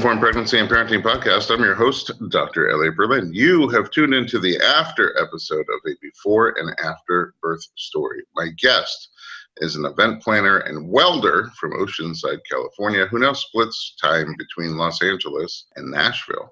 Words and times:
Informed 0.00 0.22
Pregnancy 0.22 0.58
and 0.58 0.66
Parenting 0.66 1.02
Podcast. 1.02 1.52
I'm 1.52 1.62
your 1.62 1.74
host, 1.74 2.10
Dr. 2.30 2.70
Elliot 2.70 2.96
Berlin. 2.96 3.34
You 3.34 3.68
have 3.68 3.90
tuned 3.90 4.14
into 4.14 4.38
the 4.38 4.58
after 4.60 5.14
episode 5.20 5.66
of 5.68 5.80
a 5.86 5.94
before 6.00 6.54
and 6.58 6.74
after 6.82 7.34
birth 7.42 7.62
story. 7.76 8.22
My 8.34 8.48
guest 8.56 9.10
is 9.58 9.76
an 9.76 9.84
event 9.84 10.22
planner 10.22 10.60
and 10.60 10.88
welder 10.88 11.50
from 11.60 11.72
Oceanside, 11.72 12.38
California, 12.50 13.08
who 13.08 13.18
now 13.18 13.34
splits 13.34 13.94
time 14.00 14.34
between 14.38 14.78
Los 14.78 15.02
Angeles 15.02 15.66
and 15.76 15.90
Nashville. 15.90 16.50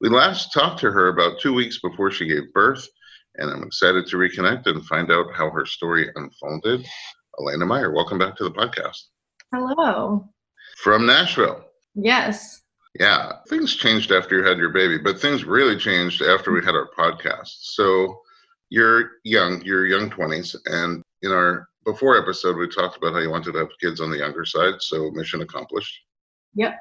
We 0.00 0.08
last 0.08 0.52
talked 0.52 0.80
to 0.80 0.90
her 0.90 1.06
about 1.06 1.38
two 1.38 1.54
weeks 1.54 1.78
before 1.78 2.10
she 2.10 2.26
gave 2.26 2.52
birth, 2.52 2.84
and 3.36 3.48
I'm 3.48 3.62
excited 3.62 4.08
to 4.08 4.16
reconnect 4.16 4.66
and 4.66 4.84
find 4.86 5.12
out 5.12 5.32
how 5.32 5.50
her 5.50 5.66
story 5.66 6.10
unfolded. 6.16 6.84
Alaina 7.38 7.64
Meyer, 7.64 7.92
welcome 7.92 8.18
back 8.18 8.34
to 8.38 8.42
the 8.42 8.50
podcast. 8.50 9.04
Hello. 9.54 10.28
From 10.78 11.06
Nashville. 11.06 11.64
Yes. 11.94 12.62
Yeah, 12.98 13.32
things 13.48 13.76
changed 13.76 14.12
after 14.12 14.36
you 14.38 14.44
had 14.44 14.58
your 14.58 14.70
baby, 14.70 14.98
but 14.98 15.20
things 15.20 15.44
really 15.44 15.76
changed 15.76 16.22
after 16.22 16.52
we 16.52 16.64
had 16.64 16.74
our 16.74 16.88
podcast. 16.96 17.48
So 17.60 18.20
you're 18.70 19.12
young, 19.24 19.62
you're 19.62 19.86
young 19.86 20.10
20s, 20.10 20.56
and 20.66 21.02
in 21.22 21.32
our 21.32 21.68
before 21.84 22.18
episode, 22.18 22.56
we 22.56 22.68
talked 22.68 22.96
about 22.96 23.14
how 23.14 23.20
you 23.20 23.30
wanted 23.30 23.52
to 23.52 23.58
have 23.58 23.68
kids 23.80 24.00
on 24.00 24.10
the 24.10 24.18
younger 24.18 24.44
side, 24.44 24.74
so 24.80 25.10
mission 25.10 25.40
accomplished. 25.42 25.94
Yep. 26.54 26.80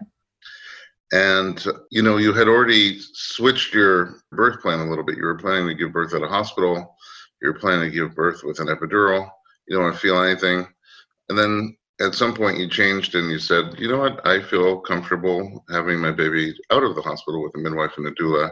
And 1.13 1.63
you 1.91 2.02
know, 2.02 2.17
you 2.17 2.33
had 2.33 2.47
already 2.47 3.00
switched 3.13 3.73
your 3.73 4.17
birth 4.31 4.61
plan 4.61 4.80
a 4.80 4.89
little 4.89 5.05
bit. 5.05 5.17
You 5.17 5.23
were 5.23 5.38
planning 5.38 5.67
to 5.67 5.73
give 5.73 5.94
birth 5.94 6.13
at 6.13 6.23
a 6.23 6.28
hospital. 6.28 6.95
You 7.41 7.50
were 7.50 7.59
planning 7.59 7.89
to 7.89 7.95
give 7.95 8.16
birth 8.16 8.44
with 8.44 8.59
an 8.59 8.67
epidural. 8.67 9.30
You 9.67 9.75
don't 9.75 9.85
want 9.85 9.95
to 9.95 10.02
feel 10.02 10.22
anything. 10.22 10.67
And 11.30 11.38
then 11.38 11.78
at 12.00 12.14
some 12.14 12.34
point 12.34 12.59
you 12.59 12.70
changed 12.70 13.16
and 13.16 13.31
you 13.31 13.40
said, 13.40 13.73
you 13.78 13.88
know 13.88 13.98
what, 13.98 14.26
I 14.26 14.42
feel 14.42 14.80
comfortable 14.80 15.64
having 15.70 16.00
my 16.00 16.12
baby 16.12 16.56
out 16.72 16.84
of 16.84 16.95
the 16.95 17.02
hospital 17.02 17.44
with 17.44 17.56
a 17.56 17.59
midwife 17.59 17.98
and 17.98 18.06
a 18.08 18.12
doula. 18.12 18.50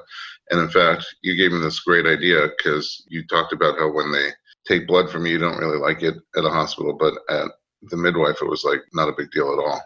And 0.49 0.59
in 0.59 0.69
fact, 0.69 1.05
you 1.21 1.35
gave 1.35 1.51
me 1.51 1.59
this 1.59 1.79
great 1.79 2.05
idea 2.05 2.47
because 2.57 3.03
you 3.07 3.25
talked 3.27 3.53
about 3.53 3.77
how 3.77 3.91
when 3.91 4.11
they 4.11 4.29
take 4.67 4.87
blood 4.87 5.09
from 5.09 5.25
you, 5.25 5.33
you 5.33 5.39
don't 5.39 5.59
really 5.59 5.77
like 5.77 6.01
it 6.01 6.15
at 6.35 6.45
a 6.45 6.49
hospital, 6.49 6.93
but 6.93 7.13
at 7.29 7.49
the 7.83 7.97
midwife, 7.97 8.37
it 8.41 8.49
was 8.49 8.63
like 8.63 8.81
not 8.93 9.09
a 9.09 9.15
big 9.17 9.29
deal 9.31 9.53
at 9.53 9.59
all. 9.59 9.81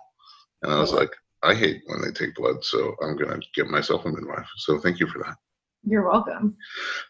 And 0.62 0.72
I 0.72 0.80
was 0.80 0.94
oh, 0.94 0.98
like, 0.98 1.12
I 1.44 1.54
hate 1.54 1.82
when 1.88 2.02
they 2.02 2.12
take 2.12 2.36
blood, 2.36 2.64
so 2.64 2.96
I'm 3.02 3.18
going 3.18 3.42
to 3.42 3.48
get 3.56 3.68
myself 3.68 4.06
a 4.06 4.10
midwife. 4.10 4.48
So 4.58 4.80
thank 4.80 5.00
you 5.00 5.08
for 5.08 5.20
that. 5.20 5.36
You're 5.84 6.10
welcome. 6.10 6.56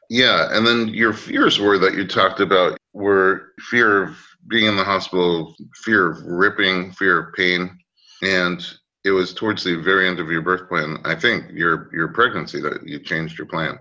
Yeah. 0.09 0.49
And 0.51 0.65
then 0.65 0.89
your 0.89 1.13
fears 1.13 1.59
were 1.59 1.77
that 1.79 1.95
you 1.95 2.07
talked 2.07 2.39
about 2.39 2.77
were 2.93 3.53
fear 3.69 4.03
of 4.03 4.17
being 4.47 4.67
in 4.67 4.77
the 4.77 4.83
hospital, 4.83 5.55
fear 5.83 6.09
of 6.09 6.23
ripping, 6.25 6.91
fear 6.93 7.19
of 7.19 7.33
pain. 7.33 7.77
And 8.21 8.65
it 9.05 9.11
was 9.11 9.33
towards 9.33 9.63
the 9.63 9.75
very 9.75 10.07
end 10.07 10.19
of 10.19 10.29
your 10.29 10.41
birth 10.41 10.67
plan, 10.69 10.97
I 11.05 11.15
think, 11.15 11.45
your 11.51 11.89
your 11.93 12.09
pregnancy 12.09 12.61
that 12.61 12.85
you 12.85 12.99
changed 12.99 13.37
your 13.37 13.47
plan. 13.47 13.79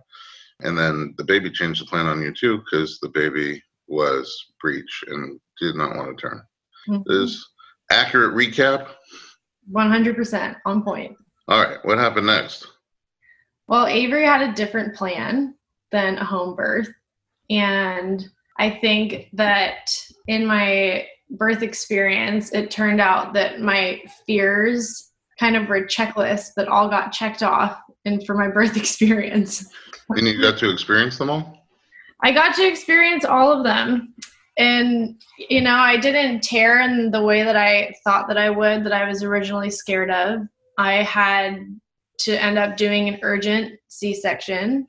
And 0.60 0.76
then 0.76 1.14
the 1.18 1.24
baby 1.24 1.50
changed 1.50 1.82
the 1.82 1.86
plan 1.86 2.06
on 2.06 2.22
you 2.22 2.32
too, 2.32 2.58
because 2.58 2.98
the 3.00 3.08
baby 3.08 3.62
was 3.88 4.32
breech 4.60 5.04
and 5.08 5.40
did 5.60 5.74
not 5.74 5.96
want 5.96 6.16
to 6.16 6.22
turn. 6.28 6.42
Mm-hmm. 6.88 7.10
Is 7.10 7.46
accurate 7.90 8.34
recap? 8.34 8.88
100% 9.72 10.56
on 10.64 10.82
point. 10.82 11.16
All 11.48 11.62
right. 11.62 11.78
What 11.84 11.98
happened 11.98 12.26
next? 12.26 12.66
Well, 13.68 13.86
Avery 13.86 14.24
had 14.24 14.42
a 14.42 14.54
different 14.54 14.96
plan 14.96 15.54
than 15.92 16.16
a 16.16 16.24
home 16.24 16.56
birth. 16.56 16.88
And 17.50 18.26
I 18.58 18.70
think 18.70 19.28
that 19.34 19.90
in 20.26 20.46
my 20.46 21.06
birth 21.30 21.62
experience, 21.62 22.52
it 22.52 22.70
turned 22.70 23.00
out 23.00 23.34
that 23.34 23.60
my 23.60 24.00
fears 24.26 25.10
kind 25.38 25.56
of 25.56 25.68
were 25.68 25.86
checklists 25.86 26.54
that 26.56 26.68
all 26.68 26.88
got 26.88 27.12
checked 27.12 27.42
off 27.42 27.78
and 28.04 28.24
for 28.26 28.34
my 28.34 28.48
birth 28.48 28.76
experience. 28.76 29.66
and 30.08 30.26
you 30.26 30.40
got 30.40 30.58
to 30.58 30.70
experience 30.70 31.18
them 31.18 31.30
all? 31.30 31.66
I 32.22 32.32
got 32.32 32.54
to 32.56 32.66
experience 32.66 33.24
all 33.24 33.52
of 33.52 33.64
them. 33.64 34.14
And, 34.56 35.22
you 35.38 35.60
know, 35.60 35.74
I 35.74 35.98
didn't 35.98 36.42
tear 36.42 36.80
in 36.80 37.12
the 37.12 37.22
way 37.22 37.44
that 37.44 37.56
I 37.56 37.94
thought 38.02 38.26
that 38.26 38.38
I 38.38 38.50
would, 38.50 38.84
that 38.84 38.92
I 38.92 39.06
was 39.06 39.22
originally 39.22 39.70
scared 39.70 40.10
of. 40.10 40.40
I 40.78 41.02
had 41.04 41.60
to 42.18 42.42
end 42.42 42.58
up 42.58 42.76
doing 42.76 43.08
an 43.08 43.18
urgent 43.22 43.78
C 43.88 44.14
section. 44.14 44.86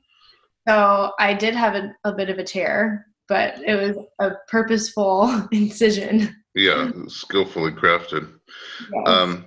So 0.68 1.12
I 1.18 1.34
did 1.34 1.54
have 1.54 1.74
a, 1.74 1.94
a 2.04 2.12
bit 2.12 2.30
of 2.30 2.38
a 2.38 2.44
tear, 2.44 3.06
but 3.28 3.58
it 3.66 3.74
was 3.74 3.96
a 4.20 4.32
purposeful 4.48 5.48
incision. 5.52 6.36
Yeah, 6.54 6.90
skillfully 7.06 7.72
crafted. 7.72 8.32
Yes. 8.92 9.08
Um, 9.08 9.46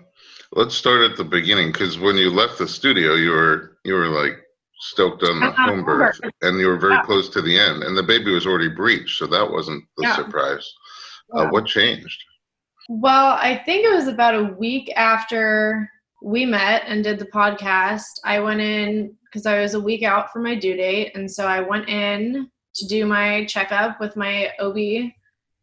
let's 0.53 0.75
start 0.75 1.09
at 1.09 1.17
the 1.17 1.23
beginning 1.23 1.71
because 1.71 1.99
when 1.99 2.15
you 2.15 2.29
left 2.29 2.57
the 2.57 2.67
studio, 2.67 3.15
you 3.15 3.31
were 3.31 3.77
you 3.83 3.93
were 3.93 4.07
like 4.07 4.39
stoked 4.79 5.23
on 5.23 5.39
the 5.39 5.47
uh, 5.47 5.51
home 5.51 5.83
birth, 5.83 6.19
and 6.41 6.59
you 6.59 6.67
were 6.67 6.77
very 6.77 6.95
yeah. 6.95 7.03
close 7.03 7.29
to 7.29 7.41
the 7.41 7.57
end, 7.57 7.83
and 7.83 7.97
the 7.97 8.03
baby 8.03 8.31
was 8.31 8.47
already 8.47 8.69
breached, 8.69 9.17
so 9.17 9.27
that 9.27 9.49
wasn't 9.49 9.83
the 9.97 10.03
yeah. 10.03 10.15
surprise. 10.15 10.73
Uh, 11.35 11.41
yeah. 11.41 11.47
Uh, 11.47 11.51
what 11.51 11.65
changed? 11.65 12.23
Well, 12.89 13.37
I 13.39 13.61
think 13.65 13.85
it 13.85 13.93
was 13.93 14.07
about 14.07 14.35
a 14.35 14.55
week 14.55 14.91
after 14.95 15.89
we 16.23 16.45
met 16.45 16.83
and 16.87 17.03
did 17.03 17.19
the 17.19 17.25
podcast. 17.25 18.19
I 18.23 18.39
went 18.39 18.61
in 18.61 19.15
because 19.25 19.45
I 19.45 19.61
was 19.61 19.73
a 19.73 19.79
week 19.79 20.03
out 20.03 20.31
for 20.31 20.39
my 20.39 20.55
due 20.55 20.75
date, 20.75 21.11
and 21.15 21.29
so 21.29 21.45
I 21.45 21.59
went 21.59 21.89
in 21.89 22.49
to 22.75 22.87
do 22.87 23.05
my 23.05 23.45
checkup 23.45 23.99
with 23.99 24.15
my 24.15 24.51
OB 24.59 25.11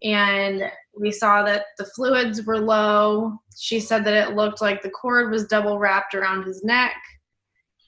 and 0.03 0.63
we 0.99 1.11
saw 1.11 1.43
that 1.45 1.67
the 1.79 1.85
fluids 1.85 2.45
were 2.45 2.59
low. 2.59 3.39
She 3.59 3.81
said 3.81 4.05
that 4.05 4.15
it 4.15 4.35
looked 4.35 4.61
like 4.61 4.83
the 4.83 4.91
cord 4.91 5.31
was 5.31 5.47
double 5.47 5.79
wrapped 5.79 6.15
around 6.15 6.45
his 6.45 6.65
neck. 6.65 6.97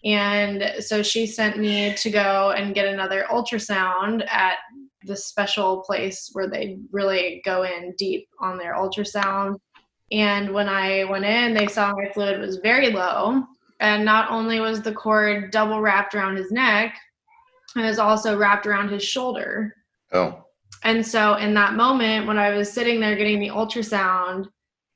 And 0.05 0.83
so 0.83 1.03
she 1.03 1.27
sent 1.27 1.59
me 1.59 1.95
to 1.95 2.11
go 2.11 2.53
and 2.57 2.75
get 2.75 2.87
another 2.87 3.27
ultrasound 3.31 4.27
at 4.29 4.57
the 5.05 5.17
special 5.17 5.83
place 5.83 6.31
where 6.33 6.49
they 6.49 6.79
really 6.91 7.41
go 7.45 7.63
in 7.63 7.95
deep 7.97 8.29
on 8.41 8.59
their 8.59 8.75
ultrasound. 8.75 9.57
And 10.13 10.53
when 10.53 10.69
I 10.69 11.05
went 11.05 11.25
in, 11.25 11.55
they 11.55 11.67
saw 11.67 11.95
my 11.95 12.11
fluid 12.13 12.39
was 12.39 12.59
very 12.59 12.91
low. 12.91 13.45
And 13.81 14.05
not 14.05 14.31
only 14.31 14.61
was 14.61 14.83
the 14.83 14.93
cord 14.93 15.51
double 15.51 15.81
wrapped 15.81 16.15
around 16.15 16.37
his 16.37 16.53
neck, 16.53 16.95
it 17.75 17.81
was 17.81 17.99
also 17.99 18.37
wrapped 18.37 18.67
around 18.67 18.91
his 18.91 19.03
shoulder. 19.03 19.75
Oh. 20.13 20.45
And 20.85 21.05
so 21.05 21.35
in 21.37 21.55
that 21.55 21.75
moment, 21.75 22.27
when 22.27 22.39
I 22.39 22.51
was 22.51 22.71
sitting 22.71 23.01
there 23.01 23.17
getting 23.17 23.41
the 23.41 23.49
ultrasound, 23.49 24.49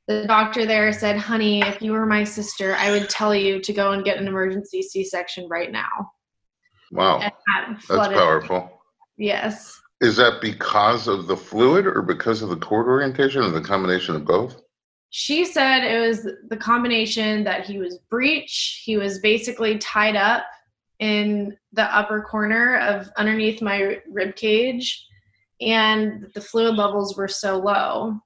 the 0.06 0.26
doctor 0.26 0.66
there 0.66 0.92
said, 0.92 1.16
Honey, 1.16 1.62
if 1.62 1.80
you 1.80 1.92
were 1.92 2.06
my 2.06 2.22
sister, 2.22 2.76
I 2.76 2.90
would 2.90 3.08
tell 3.08 3.34
you 3.34 3.60
to 3.60 3.72
go 3.72 3.92
and 3.92 4.04
get 4.04 4.18
an 4.18 4.28
emergency 4.28 4.82
C 4.82 5.02
section 5.02 5.48
right 5.48 5.72
now. 5.72 6.12
Wow. 6.92 7.18
That 7.18 7.34
That's 7.88 8.08
powerful. 8.08 8.70
Yes. 9.16 9.80
Is 10.00 10.16
that 10.16 10.40
because 10.42 11.08
of 11.08 11.26
the 11.26 11.36
fluid 11.36 11.86
or 11.86 12.02
because 12.02 12.42
of 12.42 12.50
the 12.50 12.56
cord 12.56 12.86
orientation 12.86 13.42
or 13.42 13.48
the 13.48 13.62
combination 13.62 14.14
of 14.14 14.26
both? 14.26 14.62
She 15.10 15.44
said 15.44 15.84
it 15.84 16.06
was 16.06 16.28
the 16.48 16.56
combination 16.56 17.44
that 17.44 17.64
he 17.64 17.78
was 17.78 17.98
breech, 18.10 18.82
he 18.84 18.96
was 18.96 19.20
basically 19.20 19.78
tied 19.78 20.16
up 20.16 20.44
in 20.98 21.56
the 21.72 21.84
upper 21.96 22.22
corner 22.22 22.78
of 22.78 23.08
underneath 23.16 23.60
my 23.60 24.00
rib 24.10 24.34
cage 24.36 25.06
and 25.60 26.26
the 26.34 26.40
fluid 26.40 26.76
levels 26.76 27.16
were 27.16 27.28
so 27.28 27.58
low. 27.58 28.18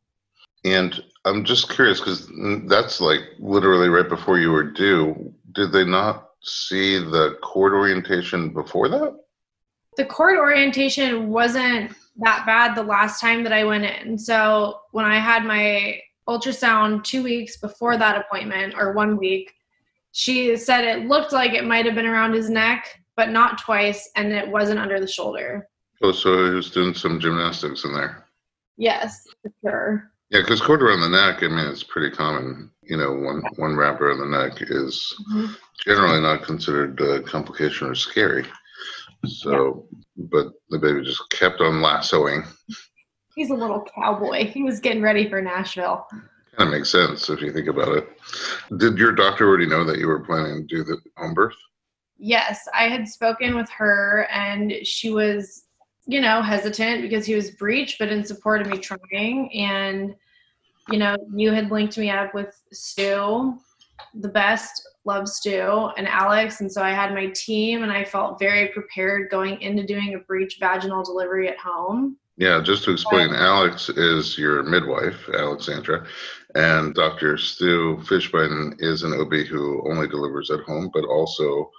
And 0.65 1.03
i'm 1.25 1.44
just 1.44 1.71
curious 1.71 2.00
because 2.00 2.31
that's 2.67 3.00
like 3.00 3.21
literally 3.38 3.88
right 3.88 4.09
before 4.09 4.38
you 4.38 4.50
were 4.50 4.65
due. 4.65 5.32
Did 5.53 5.73
they 5.73 5.85
not 5.85 6.31
see 6.43 6.99
the 6.99 7.38
cord 7.43 7.73
orientation 7.73 8.53
before 8.53 8.88
that? 8.88 9.17
The 9.97 10.05
cord 10.05 10.38
orientation 10.38 11.29
wasn't 11.29 11.93
that 12.19 12.44
bad 12.47 12.75
the 12.75 12.82
last 12.82 13.21
time 13.21 13.43
that 13.44 13.53
i 13.53 13.65
went 13.65 13.85
in. 13.85 14.19
So 14.19 14.81
when 14.93 15.05
i 15.05 15.19
had 15.19 15.44
my 15.44 16.00
ultrasound 16.31 17.03
two 17.03 17.23
weeks 17.23 17.56
before 17.56 17.97
that 17.97 18.17
appointment 18.17 18.75
or 18.79 18.93
one 18.93 19.17
week 19.17 19.53
she 20.12 20.56
said 20.56 20.85
it 20.85 21.06
looked 21.06 21.32
like 21.32 21.53
it 21.53 21.65
might 21.65 21.87
have 21.87 21.94
been 21.94 22.06
around 22.06 22.35
his 22.35 22.50
neck, 22.50 23.00
but 23.17 23.31
not 23.31 23.59
twice, 23.59 24.11
and 24.17 24.32
it 24.32 24.49
wasn't 24.49 24.81
under 24.81 25.00
the 25.00 25.06
shoulder. 25.06 25.69
Oh, 26.03 26.12
so 26.12 26.49
he 26.49 26.55
was 26.55 26.71
doing 26.71 26.94
some 26.94 27.21
gymnastics 27.21 27.85
in 27.85 27.93
there. 27.93 28.27
Yes, 28.77 29.27
for 29.43 29.53
sure. 29.62 30.12
Yeah, 30.31 30.41
because 30.41 30.61
cord 30.61 30.82
around 30.82 31.00
the 31.00 31.09
neck, 31.09 31.43
I 31.43 31.49
mean, 31.49 31.67
it's 31.67 31.82
pretty 31.82 32.15
common. 32.15 32.71
You 32.82 32.97
know, 32.97 33.12
one 33.12 33.43
one 33.56 33.77
wrap 33.77 34.00
around 34.00 34.19
the 34.19 34.38
neck 34.38 34.62
is 34.62 35.15
mm-hmm. 35.32 35.53
generally 35.85 36.21
not 36.21 36.44
considered 36.44 37.00
a 37.00 37.21
complication 37.23 37.88
or 37.88 37.94
scary. 37.94 38.47
So, 39.27 39.87
yeah. 40.17 40.27
but 40.31 40.53
the 40.71 40.79
baby 40.79 41.05
just 41.05 41.29
kept 41.31 41.61
on 41.61 41.82
lassoing. 41.82 42.44
He's 43.40 43.48
a 43.48 43.54
little 43.54 43.82
cowboy. 43.94 44.44
He 44.44 44.62
was 44.62 44.81
getting 44.81 45.00
ready 45.00 45.26
for 45.26 45.40
Nashville. 45.40 46.06
Kind 46.10 46.28
of 46.58 46.69
makes 46.69 46.90
sense 46.90 47.31
if 47.31 47.40
you 47.40 47.50
think 47.50 47.69
about 47.69 47.96
it. 47.96 48.06
Did 48.76 48.98
your 48.98 49.12
doctor 49.12 49.48
already 49.48 49.64
know 49.64 49.82
that 49.82 49.96
you 49.96 50.08
were 50.08 50.20
planning 50.20 50.69
to 50.69 50.76
do 50.76 50.84
the 50.84 50.98
home 51.16 51.32
birth? 51.32 51.56
Yes, 52.19 52.69
I 52.75 52.88
had 52.88 53.08
spoken 53.08 53.56
with 53.56 53.70
her 53.70 54.28
and 54.31 54.75
she 54.82 55.08
was, 55.08 55.62
you 56.04 56.20
know, 56.20 56.42
hesitant 56.42 57.00
because 57.00 57.25
he 57.25 57.34
was 57.34 57.52
breech, 57.52 57.96
but 57.98 58.10
in 58.10 58.26
support 58.26 58.60
of 58.60 58.66
me 58.66 58.76
trying. 58.76 59.50
And, 59.54 60.14
you 60.90 60.98
know, 60.98 61.16
you 61.34 61.50
had 61.50 61.70
linked 61.70 61.96
me 61.96 62.10
up 62.10 62.34
with 62.34 62.54
Stu 62.75 63.58
the 64.12 64.28
best, 64.28 64.86
love 65.06 65.28
Stu 65.28 65.88
and 65.96 66.06
Alex. 66.06 66.60
And 66.60 66.70
so 66.70 66.82
I 66.82 66.90
had 66.90 67.14
my 67.14 67.28
team 67.34 67.84
and 67.84 67.90
I 67.90 68.04
felt 68.04 68.38
very 68.38 68.69
prepared 68.69 69.31
going 69.31 69.62
into 69.62 69.86
doing 69.86 70.12
a 70.12 70.19
breech 70.19 70.58
vaginal 70.60 71.02
delivery 71.02 71.48
at 71.48 71.56
home. 71.56 72.19
Yeah, 72.37 72.62
just 72.62 72.85
to 72.85 72.93
explain, 72.93 73.35
Alex 73.35 73.91
is 73.91 74.38
your 74.38 74.62
midwife, 74.62 75.29
Alexandra, 75.29 76.06
and 76.55 76.94
Dr. 76.94 77.37
Stu 77.37 77.99
Fischbein 78.03 78.77
is 78.79 79.03
an 79.03 79.12
OB 79.12 79.47
who 79.47 79.87
only 79.91 80.09
delivers 80.09 80.50
at 80.50 80.61
home, 80.61 80.91
but 80.94 81.05
also 81.05 81.71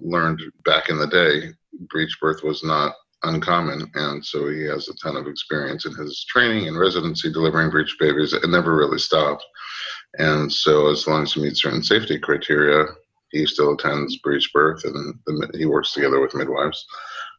learned 0.00 0.40
back 0.64 0.88
in 0.88 0.98
the 0.98 1.06
day 1.06 1.52
breech 1.90 2.16
birth 2.20 2.42
was 2.42 2.64
not 2.64 2.94
uncommon, 3.24 3.90
and 3.94 4.24
so 4.24 4.48
he 4.48 4.62
has 4.62 4.88
a 4.88 4.96
ton 4.96 5.16
of 5.16 5.26
experience 5.26 5.84
in 5.84 5.94
his 5.94 6.24
training 6.24 6.68
and 6.68 6.78
residency 6.78 7.30
delivering 7.30 7.70
breech 7.70 7.94
babies. 7.98 8.32
It 8.32 8.48
never 8.48 8.74
really 8.74 8.98
stopped, 8.98 9.44
and 10.18 10.50
so 10.50 10.90
as 10.90 11.06
long 11.06 11.24
as 11.24 11.32
he 11.34 11.42
meets 11.42 11.62
certain 11.62 11.82
safety 11.82 12.18
criteria, 12.18 12.86
he 13.32 13.44
still 13.46 13.74
attends 13.74 14.16
breech 14.18 14.50
birth, 14.52 14.84
and 14.84 15.14
he 15.54 15.66
works 15.66 15.92
together 15.92 16.20
with 16.20 16.34
midwives. 16.34 16.86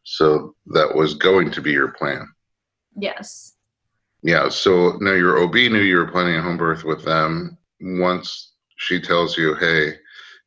So 0.04 0.54
that 0.66 0.94
was 0.94 1.14
going 1.14 1.50
to 1.50 1.60
be 1.60 1.72
your 1.72 1.88
plan. 1.92 2.28
Yes. 2.98 3.54
Yeah. 4.22 4.48
So 4.48 4.98
now 5.00 5.12
your 5.12 5.38
OB 5.38 5.54
knew 5.54 5.80
you 5.80 5.96
were 5.96 6.10
planning 6.10 6.36
a 6.36 6.42
home 6.42 6.56
birth 6.56 6.84
with 6.84 7.04
them. 7.04 7.56
Once 7.80 8.52
she 8.76 9.00
tells 9.00 9.36
you, 9.36 9.54
"Hey, 9.54 9.94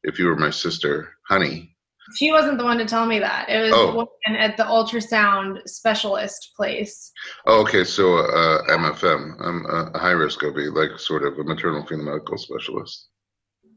if 0.04 0.20
you 0.20 0.26
were 0.28 0.36
my 0.36 0.50
sister, 0.50 1.14
honey." 1.28 1.76
She 2.18 2.32
wasn't 2.32 2.58
the 2.58 2.66
one 2.66 2.78
to 2.78 2.86
tell 2.86 3.06
me 3.06 3.20
that. 3.20 3.48
It 3.48 3.62
was 3.62 3.72
oh. 3.74 4.08
at 4.28 4.58
the 4.58 4.64
ultrasound 4.64 5.68
specialist 5.68 6.52
place. 6.58 7.12
Oh, 7.46 7.62
okay. 7.62 7.86
So 7.86 8.18
uh, 8.18 8.64
MFM, 8.70 9.36
I'm 9.40 9.66
a 9.66 9.98
high 9.98 10.12
risk 10.12 10.44
OB, 10.44 10.58
like 10.74 11.00
sort 11.00 11.24
of 11.24 11.38
a 11.38 11.44
maternal 11.44 11.86
fetal 11.86 12.04
medical 12.04 12.38
specialist. 12.38 13.08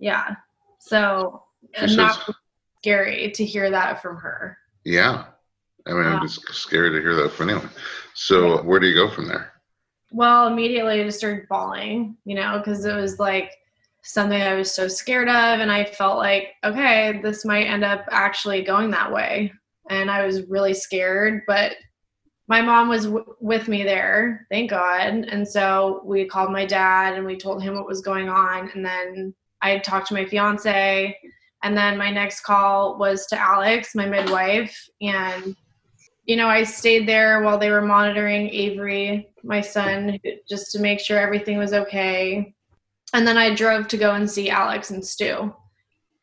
Yeah. 0.00 0.34
So 0.80 1.44
not 1.78 2.28
scary 2.78 3.30
to 3.32 3.44
hear 3.44 3.70
that 3.70 4.02
from 4.02 4.16
her. 4.16 4.58
Yeah. 4.84 5.26
I 5.86 5.92
mean, 5.92 6.04
I'm 6.04 6.22
just 6.22 6.46
scared 6.52 6.92
to 6.92 7.00
hear 7.00 7.14
that 7.16 7.32
from 7.32 7.50
anyone. 7.50 7.70
So, 8.14 8.62
where 8.62 8.80
do 8.80 8.86
you 8.86 8.94
go 8.94 9.10
from 9.10 9.28
there? 9.28 9.52
Well, 10.12 10.46
immediately 10.46 11.00
I 11.00 11.04
just 11.04 11.18
started 11.18 11.48
bawling, 11.48 12.16
you 12.24 12.34
know, 12.34 12.58
because 12.58 12.84
it 12.84 12.94
was 12.94 13.18
like 13.18 13.50
something 14.02 14.40
I 14.40 14.54
was 14.54 14.72
so 14.72 14.86
scared 14.86 15.28
of. 15.28 15.60
And 15.60 15.72
I 15.72 15.84
felt 15.84 16.18
like, 16.18 16.54
okay, 16.62 17.20
this 17.22 17.44
might 17.44 17.66
end 17.66 17.84
up 17.84 18.04
actually 18.10 18.62
going 18.62 18.90
that 18.92 19.12
way. 19.12 19.52
And 19.90 20.10
I 20.10 20.24
was 20.24 20.46
really 20.48 20.74
scared, 20.74 21.42
but 21.46 21.72
my 22.46 22.60
mom 22.60 22.88
was 22.88 23.04
w- 23.04 23.34
with 23.40 23.68
me 23.68 23.82
there, 23.82 24.46
thank 24.50 24.70
God. 24.70 25.24
And 25.28 25.46
so 25.46 26.02
we 26.04 26.26
called 26.26 26.52
my 26.52 26.66
dad 26.66 27.14
and 27.14 27.24
we 27.24 27.36
told 27.36 27.62
him 27.62 27.74
what 27.74 27.86
was 27.86 28.00
going 28.00 28.28
on. 28.28 28.70
And 28.74 28.84
then 28.84 29.34
I 29.62 29.78
talked 29.78 30.08
to 30.08 30.14
my 30.14 30.26
fiance. 30.26 31.16
And 31.62 31.76
then 31.76 31.96
my 31.96 32.10
next 32.10 32.42
call 32.42 32.98
was 32.98 33.26
to 33.26 33.40
Alex, 33.40 33.94
my 33.94 34.06
midwife. 34.06 34.76
And 35.00 35.56
you 36.24 36.36
know, 36.36 36.48
I 36.48 36.64
stayed 36.64 37.06
there 37.06 37.42
while 37.42 37.58
they 37.58 37.70
were 37.70 37.82
monitoring 37.82 38.48
Avery, 38.50 39.28
my 39.42 39.60
son, 39.60 40.18
just 40.48 40.72
to 40.72 40.80
make 40.80 41.00
sure 41.00 41.18
everything 41.18 41.58
was 41.58 41.72
okay. 41.72 42.54
And 43.12 43.26
then 43.26 43.36
I 43.36 43.54
drove 43.54 43.88
to 43.88 43.96
go 43.96 44.12
and 44.12 44.30
see 44.30 44.50
Alex 44.50 44.90
and 44.90 45.04
Stu. 45.04 45.54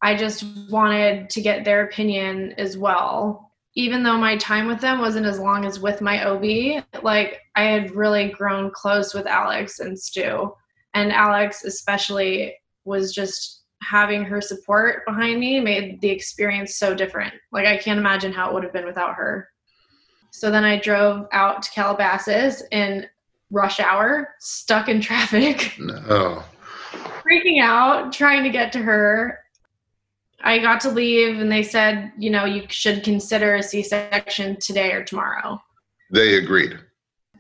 I 0.02 0.16
just 0.16 0.44
wanted 0.70 1.30
to 1.30 1.42
get 1.42 1.64
their 1.64 1.84
opinion 1.84 2.54
as 2.58 2.78
well. 2.78 3.52
Even 3.76 4.04
though 4.04 4.18
my 4.18 4.36
time 4.38 4.68
with 4.68 4.82
them 4.82 5.00
wasn't 5.00 5.28
as 5.28 5.40
long 5.40 5.66
as 5.66 5.80
with 5.80 6.02
my 6.02 6.26
OB, 6.26 6.84
like 7.04 7.40
I 7.56 7.64
had 7.64 7.96
really 7.96 8.30
grown 8.30 8.72
close 8.72 9.14
with 9.14 9.28
Alex 9.28 9.80
and 9.80 9.98
Stu. 9.98 10.54
And 10.94 11.14
Alex, 11.14 11.64
especially, 11.64 12.56
was 12.84 13.14
just 13.14 13.62
having 13.84 14.24
her 14.24 14.42
support 14.42 15.06
behind 15.06 15.40
me 15.40 15.60
made 15.60 16.02
the 16.02 16.10
experience 16.10 16.76
so 16.76 16.94
different. 16.94 17.34
Like 17.52 17.66
I 17.66 17.78
can't 17.78 18.00
imagine 18.00 18.34
how 18.34 18.50
it 18.50 18.54
would 18.54 18.64
have 18.64 18.74
been 18.74 18.86
without 18.86 19.16
her. 19.16 19.48
So 20.32 20.50
then 20.50 20.64
I 20.64 20.80
drove 20.80 21.28
out 21.32 21.62
to 21.62 21.72
Calabasas 21.72 22.64
in 22.72 23.06
rush 23.52 23.80
hour, 23.80 24.30
stuck 24.40 24.90
in 24.90 25.02
traffic. 25.02 25.76
No. 25.80 26.44
Freaking 27.24 27.62
out, 27.62 28.12
trying 28.12 28.44
to 28.44 28.50
get 28.50 28.72
to 28.74 28.80
her. 28.80 29.40
I 30.44 30.58
got 30.60 30.82
to 30.82 30.90
leave 30.90 31.40
and 31.40 31.52
they 31.52 31.64
said, 31.64 32.12
you 32.18 32.30
know, 32.30 32.46
you 32.46 32.66
should 32.68 33.04
consider 33.04 33.56
a 33.56 33.64
C 33.64 33.84
section 33.84 34.58
today 34.60 34.92
or 34.92 35.04
tomorrow. 35.04 35.62
They 36.12 36.36
agreed. 36.36 36.78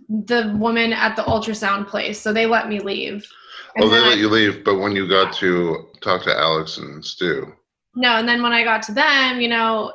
The 0.07 0.55
woman 0.57 0.93
at 0.93 1.15
the 1.15 1.23
ultrasound 1.23 1.87
place. 1.87 2.19
So 2.19 2.31
they 2.31 2.45
let 2.45 2.69
me 2.69 2.79
leave. 2.79 3.25
Oh, 3.69 3.71
and 3.75 3.85
oh, 3.85 3.89
they 3.89 3.99
let 3.99 4.17
I, 4.17 4.21
you 4.21 4.29
leave, 4.29 4.63
but 4.63 4.79
when 4.79 4.95
you 4.95 5.07
got 5.07 5.33
to 5.35 5.89
talk 6.01 6.23
to 6.23 6.37
Alex 6.37 6.77
and 6.77 7.03
Stu. 7.03 7.53
No, 7.95 8.15
and 8.15 8.27
then 8.27 8.41
when 8.41 8.53
I 8.53 8.63
got 8.63 8.83
to 8.83 8.93
them, 8.93 9.41
you 9.41 9.49
know, 9.49 9.93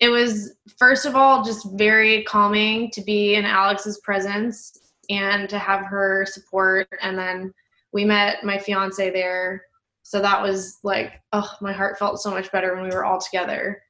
it 0.00 0.08
was 0.08 0.54
first 0.78 1.04
of 1.04 1.14
all 1.14 1.44
just 1.44 1.66
very 1.74 2.24
calming 2.24 2.90
to 2.90 3.02
be 3.02 3.34
in 3.34 3.44
Alex's 3.44 3.98
presence 3.98 4.78
and 5.10 5.48
to 5.48 5.58
have 5.58 5.84
her 5.84 6.26
support. 6.26 6.88
And 7.02 7.18
then 7.18 7.52
we 7.92 8.04
met 8.04 8.42
my 8.42 8.58
fiance 8.58 9.10
there. 9.10 9.62
So 10.02 10.20
that 10.20 10.42
was 10.42 10.78
like 10.82 11.20
oh 11.32 11.50
my 11.60 11.72
heart 11.72 11.98
felt 11.98 12.20
so 12.20 12.30
much 12.30 12.50
better 12.50 12.74
when 12.74 12.84
we 12.84 12.90
were 12.90 13.04
all 13.04 13.20
together. 13.20 13.82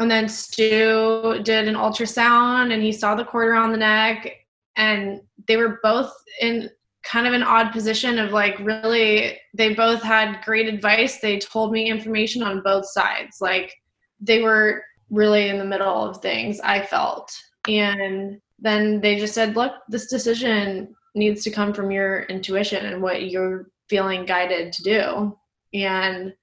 And 0.00 0.10
then 0.10 0.28
stu 0.28 1.40
did 1.44 1.68
an 1.68 1.76
ultrasound 1.76 2.72
and 2.72 2.82
he 2.82 2.90
saw 2.90 3.14
the 3.14 3.24
cord 3.24 3.48
around 3.48 3.70
the 3.70 3.78
neck. 3.78 4.28
And 4.76 5.20
they 5.46 5.56
were 5.56 5.78
both 5.84 6.12
in 6.40 6.68
kind 7.04 7.28
of 7.28 7.34
an 7.34 7.42
odd 7.44 7.70
position 7.70 8.18
of 8.18 8.32
like 8.32 8.58
really 8.58 9.38
they 9.52 9.74
both 9.74 10.02
had 10.02 10.42
great 10.44 10.66
advice. 10.66 11.20
They 11.20 11.38
told 11.38 11.70
me 11.70 11.88
information 11.88 12.42
on 12.42 12.62
both 12.62 12.86
sides. 12.86 13.36
Like 13.40 13.72
they 14.20 14.42
were 14.42 14.82
really 15.14 15.48
in 15.48 15.58
the 15.58 15.64
middle 15.64 16.04
of 16.04 16.20
things, 16.20 16.60
I 16.60 16.84
felt. 16.84 17.32
And 17.68 18.40
then 18.58 19.00
they 19.00 19.16
just 19.16 19.34
said, 19.34 19.56
look, 19.56 19.72
this 19.88 20.06
decision 20.06 20.94
needs 21.14 21.44
to 21.44 21.50
come 21.50 21.72
from 21.72 21.90
your 21.90 22.22
intuition 22.24 22.86
and 22.86 23.00
what 23.00 23.30
you're 23.30 23.70
feeling 23.88 24.24
guided 24.24 24.72
to 24.72 24.82
do. 24.82 25.38
And 25.72 26.34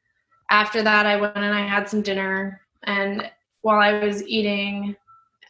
after 0.49 0.81
that, 0.83 1.05
I 1.05 1.17
went 1.17 1.37
and 1.37 1.53
I 1.53 1.67
had 1.67 1.89
some 1.89 2.01
dinner. 2.01 2.61
And 2.83 3.29
while 3.61 3.79
I 3.79 4.03
was 4.03 4.25
eating, 4.27 4.95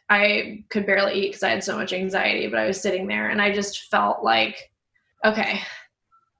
I 0.08 0.64
could 0.68 0.86
barely 0.86 1.14
eat 1.14 1.28
because 1.28 1.42
I 1.42 1.50
had 1.50 1.64
so 1.64 1.76
much 1.76 1.92
anxiety, 1.92 2.46
but 2.48 2.58
I 2.58 2.66
was 2.66 2.80
sitting 2.80 3.06
there 3.06 3.30
and 3.30 3.40
I 3.40 3.52
just 3.52 3.90
felt 3.90 4.22
like, 4.22 4.70
okay, 5.24 5.60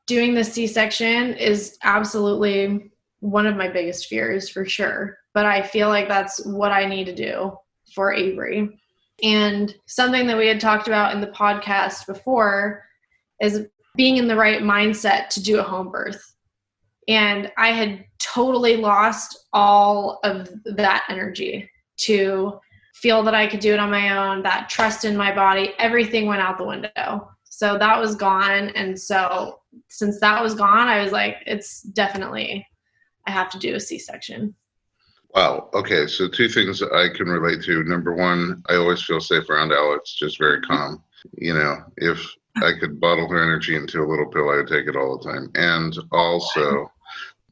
doing 0.07 0.35
the 0.35 0.45
C 0.45 0.67
section 0.67 1.35
is 1.35 1.79
absolutely 1.83 2.92
one 3.23 3.47
of 3.47 3.57
my 3.57 3.69
biggest 3.69 4.07
fears 4.07 4.49
for 4.49 4.65
sure 4.65 5.17
but 5.35 5.47
I 5.47 5.63
feel 5.63 5.89
like 5.89 6.09
that's 6.09 6.45
what 6.45 6.73
I 6.73 6.85
need 6.85 7.05
to 7.07 7.15
do 7.15 7.57
for 7.95 8.13
Avery. 8.13 8.79
And 9.23 9.75
something 9.87 10.27
that 10.27 10.37
we 10.37 10.47
had 10.47 10.61
talked 10.61 10.89
about 10.89 11.15
in 11.15 11.21
the 11.21 11.29
podcast 11.29 12.07
before 12.07 12.85
is 13.41 13.67
being 13.97 14.17
in 14.17 14.29
the 14.29 14.37
right 14.37 14.63
mindset 14.63 15.29
to 15.31 15.43
do 15.43 15.59
a 15.59 15.63
home 15.63 15.91
birth. 15.91 16.35
And 17.09 17.51
I 17.59 17.69
had 17.69 18.05
totally 18.19 18.77
lost 18.77 19.47
all 19.53 20.21
of 20.23 20.51
that 20.65 21.05
energy 21.09 21.69
to 21.99 22.59
feel 22.95 23.23
that 23.23 23.35
I 23.35 23.47
could 23.47 23.61
do 23.61 23.73
it 23.73 23.81
on 23.81 23.91
my 23.91 24.17
own, 24.17 24.43
that 24.43 24.69
trust 24.69 25.05
in 25.05 25.17
my 25.17 25.35
body, 25.35 25.73
everything 25.79 26.27
went 26.27 26.41
out 26.41 26.59
the 26.59 26.65
window. 26.65 27.29
So 27.45 27.79
that 27.79 27.99
was 27.99 28.15
gone. 28.15 28.71
And 28.71 28.99
so 28.99 29.61
since 29.89 30.21
that 30.21 30.43
was 30.43 30.55
gone, 30.55 30.89
I 30.89 31.03
was 31.03 31.13
like, 31.13 31.37
it's 31.47 31.83
definitely, 31.83 32.67
I 33.27 33.31
have 33.31 33.51
to 33.51 33.59
do 33.59 33.75
a 33.75 33.81
C 33.81 33.99
section. 33.99 34.55
Wow. 35.35 35.71
Okay. 35.73 36.07
So 36.07 36.29
two 36.29 36.49
things 36.49 36.83
I 36.83 37.09
can 37.09 37.29
relate 37.29 37.63
to. 37.65 37.83
Number 37.85 38.15
one, 38.15 38.63
I 38.69 38.75
always 38.77 39.03
feel 39.03 39.21
safe 39.21 39.49
around 39.49 39.73
Alex, 39.73 40.15
just 40.15 40.39
very 40.39 40.61
calm. 40.61 41.03
You 41.39 41.55
know, 41.55 41.85
if 41.97 42.21
I 42.57 42.73
could 42.79 43.01
bottle 43.01 43.29
her 43.29 43.43
energy 43.43 43.77
into 43.77 44.03
a 44.03 44.09
little 44.09 44.27
pill, 44.27 44.51
I 44.51 44.57
would 44.57 44.69
take 44.69 44.87
it 44.87 44.97
all 44.97 45.19
the 45.19 45.31
time. 45.31 45.51
And 45.55 45.97
also, 46.11 46.91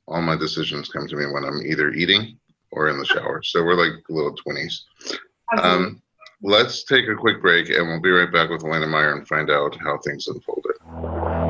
all 0.07 0.21
my 0.21 0.37
decisions 0.37 0.89
come 0.89 1.07
to 1.09 1.17
me 1.17 1.27
when 1.27 1.45
I'm 1.45 1.63
either 1.65 1.91
eating 1.93 2.37
or 2.73 2.89
in 2.89 2.99
the 2.99 3.07
shower. 3.07 3.43
So 3.43 3.63
we're 3.65 3.75
like 3.75 4.05
little 4.09 4.35
twinnies. 4.37 4.83
Um, 5.57 6.03
let's 6.43 6.85
take 6.85 7.09
a 7.09 7.15
quick 7.15 7.41
break 7.41 7.71
and 7.71 7.87
we'll 7.89 8.01
be 8.01 8.11
right 8.11 8.33
back 8.33 8.51
with 8.51 8.63
Alaina 8.63 8.87
Meyer 8.87 9.17
and 9.17 9.27
find 9.27 9.51
out 9.51 9.77
how 9.81 9.99
things 9.99 10.27
unfolded. 10.27 11.50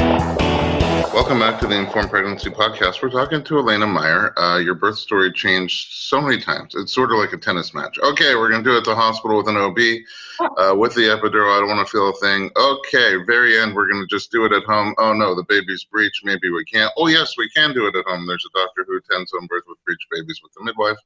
Welcome 1.13 1.39
back 1.39 1.59
to 1.59 1.67
the 1.67 1.77
Informed 1.77 2.09
Pregnancy 2.09 2.49
Podcast. 2.49 3.03
We're 3.03 3.09
talking 3.09 3.43
to 3.43 3.59
Alaina 3.59 3.85
Meyer. 3.85 4.33
Uh, 4.39 4.59
your 4.59 4.75
birth 4.75 4.97
story 4.97 5.29
changed 5.33 5.91
so 5.91 6.21
many 6.21 6.39
times. 6.39 6.73
It's 6.73 6.93
sort 6.93 7.11
of 7.11 7.17
like 7.17 7.33
a 7.33 7.37
tennis 7.37 7.73
match. 7.73 7.99
Okay, 7.99 8.33
we're 8.35 8.49
going 8.49 8.63
to 8.63 8.69
do 8.69 8.75
it 8.75 8.79
at 8.79 8.85
the 8.85 8.95
hospital 8.95 9.35
with 9.35 9.49
an 9.49 9.57
OB, 9.57 9.77
uh, 10.57 10.73
with 10.73 10.95
the 10.95 11.01
epidural. 11.01 11.53
I 11.53 11.59
don't 11.59 11.67
want 11.67 11.85
to 11.85 11.91
feel 11.91 12.07
a 12.07 12.13
thing. 12.13 12.49
Okay, 12.55 13.17
very 13.27 13.59
end, 13.59 13.75
we're 13.75 13.89
going 13.91 14.01
to 14.01 14.07
just 14.07 14.31
do 14.31 14.45
it 14.45 14.53
at 14.53 14.63
home. 14.63 14.95
Oh 14.99 15.11
no, 15.11 15.35
the 15.35 15.43
baby's 15.49 15.83
breech. 15.83 16.21
Maybe 16.23 16.49
we 16.49 16.63
can't. 16.63 16.93
Oh 16.95 17.07
yes, 17.07 17.33
we 17.37 17.49
can 17.49 17.73
do 17.73 17.87
it 17.87 17.95
at 17.97 18.05
home. 18.05 18.25
There's 18.25 18.47
a 18.55 18.57
doctor 18.57 18.85
who 18.87 18.97
attends 18.97 19.33
home 19.33 19.47
birth 19.47 19.63
with 19.67 19.83
breech 19.85 20.07
babies 20.11 20.39
with 20.41 20.53
the 20.53 20.63
midwife. 20.63 20.97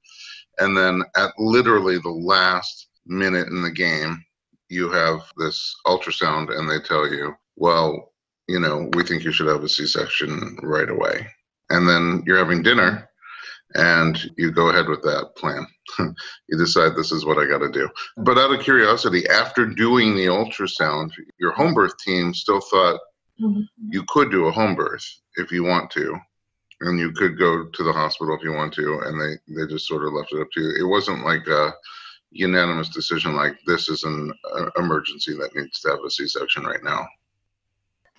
And 0.59 0.77
then 0.77 1.01
at 1.17 1.31
literally 1.39 1.97
the 1.97 2.09
last 2.09 2.89
minute 3.07 3.47
in 3.47 3.63
the 3.63 3.71
game, 3.71 4.23
you 4.69 4.87
have 4.91 5.21
this 5.37 5.75
ultrasound 5.87 6.55
and 6.55 6.69
they 6.69 6.79
tell 6.79 7.11
you, 7.11 7.35
well, 7.55 8.11
you 8.47 8.59
know, 8.59 8.89
we 8.93 9.03
think 9.03 9.23
you 9.23 9.31
should 9.31 9.47
have 9.47 9.63
a 9.63 9.69
C 9.69 9.87
section 9.87 10.57
right 10.61 10.89
away. 10.89 11.27
And 11.69 11.87
then 11.87 12.23
you're 12.25 12.37
having 12.37 12.61
dinner 12.61 13.09
and 13.73 14.19
you 14.37 14.51
go 14.51 14.69
ahead 14.69 14.87
with 14.87 15.01
that 15.01 15.31
plan. 15.35 15.65
you 16.47 16.57
decide 16.57 16.95
this 16.95 17.11
is 17.11 17.25
what 17.25 17.37
I 17.37 17.47
got 17.47 17.59
to 17.59 17.71
do. 17.71 17.89
But 18.17 18.37
out 18.37 18.53
of 18.53 18.61
curiosity, 18.61 19.27
after 19.27 19.65
doing 19.65 20.15
the 20.15 20.27
ultrasound, 20.27 21.11
your 21.39 21.51
home 21.51 21.73
birth 21.73 21.97
team 21.97 22.33
still 22.33 22.61
thought 22.61 22.99
mm-hmm. 23.41 23.61
you 23.89 24.03
could 24.09 24.31
do 24.31 24.45
a 24.45 24.51
home 24.51 24.75
birth 24.75 25.05
if 25.37 25.51
you 25.51 25.63
want 25.63 25.89
to. 25.91 26.15
And 26.81 26.99
you 26.99 27.11
could 27.13 27.39
go 27.39 27.65
to 27.65 27.83
the 27.83 27.93
hospital 27.93 28.35
if 28.35 28.43
you 28.43 28.51
want 28.51 28.73
to, 28.73 28.99
and 29.05 29.19
they, 29.19 29.55
they 29.55 29.65
just 29.65 29.87
sort 29.87 30.05
of 30.05 30.11
left 30.11 30.33
it 30.33 30.41
up 30.41 30.47
to 30.53 30.61
you. 30.61 30.75
It 30.77 30.87
wasn't 30.87 31.23
like 31.23 31.47
a 31.47 31.73
unanimous 32.31 32.89
decision 32.89 33.33
like 33.33 33.57
this 33.65 33.87
is 33.87 34.03
an 34.03 34.33
uh, 34.53 34.69
emergency 34.77 35.33
that 35.37 35.55
needs 35.55 35.79
to 35.79 35.91
have 35.91 35.99
a 36.05 36.09
C 36.09 36.27
section 36.27 36.63
right 36.63 36.83
now 36.83 37.07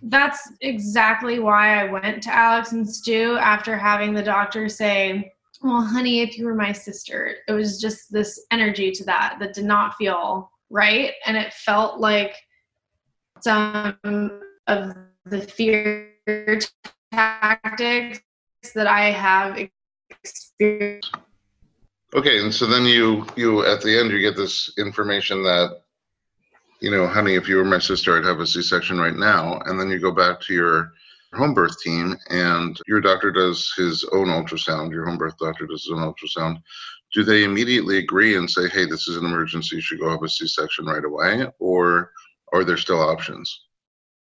that's 0.02 0.52
exactly 0.60 1.38
why 1.38 1.80
I 1.80 1.90
went 1.90 2.22
to 2.24 2.34
Alex 2.34 2.72
and 2.72 2.88
Stu 2.88 3.36
after 3.38 3.76
having 3.76 4.12
the 4.12 4.22
doctor 4.22 4.68
say, 4.68 5.32
Well, 5.62 5.82
honey, 5.82 6.20
if 6.20 6.36
you 6.36 6.44
were 6.46 6.54
my 6.54 6.72
sister, 6.72 7.36
it 7.48 7.52
was 7.52 7.80
just 7.80 8.12
this 8.12 8.44
energy 8.50 8.92
to 8.92 9.04
that 9.04 9.38
that 9.40 9.54
did 9.54 9.64
not 9.64 9.96
feel 9.96 10.50
right. 10.70 11.12
And 11.24 11.36
it 11.36 11.52
felt 11.52 12.00
like 12.00 12.36
some 13.40 13.96
of 14.66 14.96
the 15.24 15.40
fear 15.40 16.12
tactics 17.12 18.20
that 18.74 18.86
I 18.86 19.10
have 19.10 19.58
experienced. 20.10 21.14
Okay, 22.14 22.40
and 22.40 22.54
so 22.54 22.66
then 22.66 22.84
you 22.84 23.26
you 23.36 23.64
at 23.64 23.82
the 23.82 23.98
end 23.98 24.10
you 24.10 24.20
get 24.20 24.36
this 24.36 24.72
information 24.78 25.42
that 25.42 25.82
you 26.80 26.90
know, 26.90 27.06
honey, 27.06 27.34
if 27.34 27.48
you 27.48 27.56
were 27.56 27.64
my 27.64 27.78
sister, 27.78 28.16
I'd 28.16 28.24
have 28.24 28.40
a 28.40 28.46
C 28.46 28.62
section 28.62 28.98
right 28.98 29.16
now. 29.16 29.60
And 29.66 29.78
then 29.80 29.90
you 29.90 29.98
go 29.98 30.12
back 30.12 30.40
to 30.42 30.54
your 30.54 30.92
home 31.34 31.54
birth 31.54 31.78
team 31.80 32.16
and 32.30 32.78
your 32.86 33.00
doctor 33.00 33.30
does 33.30 33.72
his 33.76 34.04
own 34.12 34.28
ultrasound, 34.28 34.90
your 34.90 35.06
home 35.06 35.18
birth 35.18 35.36
doctor 35.38 35.66
does 35.66 35.84
his 35.84 35.92
own 35.92 35.98
ultrasound. 35.98 36.62
Do 37.14 37.24
they 37.24 37.44
immediately 37.44 37.98
agree 37.98 38.36
and 38.36 38.50
say, 38.50 38.68
hey, 38.68 38.84
this 38.84 39.08
is 39.08 39.16
an 39.16 39.24
emergency, 39.24 39.76
you 39.76 39.82
should 39.82 40.00
go 40.00 40.10
have 40.10 40.22
a 40.22 40.28
C 40.28 40.46
section 40.46 40.86
right 40.86 41.04
away? 41.04 41.46
Or 41.58 42.10
are 42.52 42.64
there 42.64 42.76
still 42.76 43.00
options? 43.00 43.64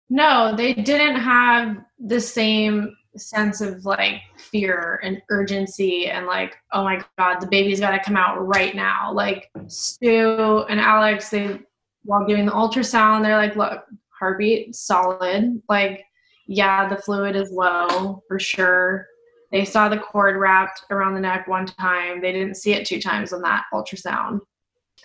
No, 0.10 0.56
they 0.56 0.74
didn't 0.74 1.16
have 1.16 1.78
the 2.00 2.20
same 2.20 2.96
sense 3.18 3.62
of 3.62 3.86
like 3.86 4.22
fear 4.38 5.00
and 5.04 5.22
urgency 5.30 6.08
and 6.08 6.26
like 6.26 6.56
oh 6.72 6.84
my 6.84 7.04
god 7.18 7.40
the 7.40 7.48
baby's 7.48 7.80
got 7.80 7.92
to 7.92 8.04
come 8.04 8.18
out 8.18 8.44
right 8.46 8.76
now 8.76 9.14
like 9.14 9.52
stu 9.68 10.66
and 10.68 10.80
alex 10.80 11.30
they 11.30 11.60
while 12.04 12.26
doing 12.26 12.46
the 12.46 12.52
ultrasound, 12.52 13.24
they're 13.24 13.38
like, 13.38 13.56
look, 13.56 13.86
heartbeat 14.18 14.76
solid. 14.76 15.62
Like, 15.70 16.06
yeah, 16.48 16.88
the 16.88 16.98
fluid 16.98 17.36
is 17.36 17.52
low 17.52 18.24
for 18.28 18.40
sure. 18.40 19.08
They 19.52 19.66
saw 19.66 19.88
the 19.88 19.98
cord 19.98 20.38
wrapped 20.38 20.84
around 20.90 21.14
the 21.14 21.20
neck 21.20 21.48
one 21.48 21.66
time. 21.66 22.22
They 22.22 22.32
didn't 22.32 22.56
see 22.56 22.74
it 22.74 22.86
two 22.86 23.00
times 23.00 23.34
on 23.34 23.42
that 23.44 23.66
ultrasound. 23.74 24.40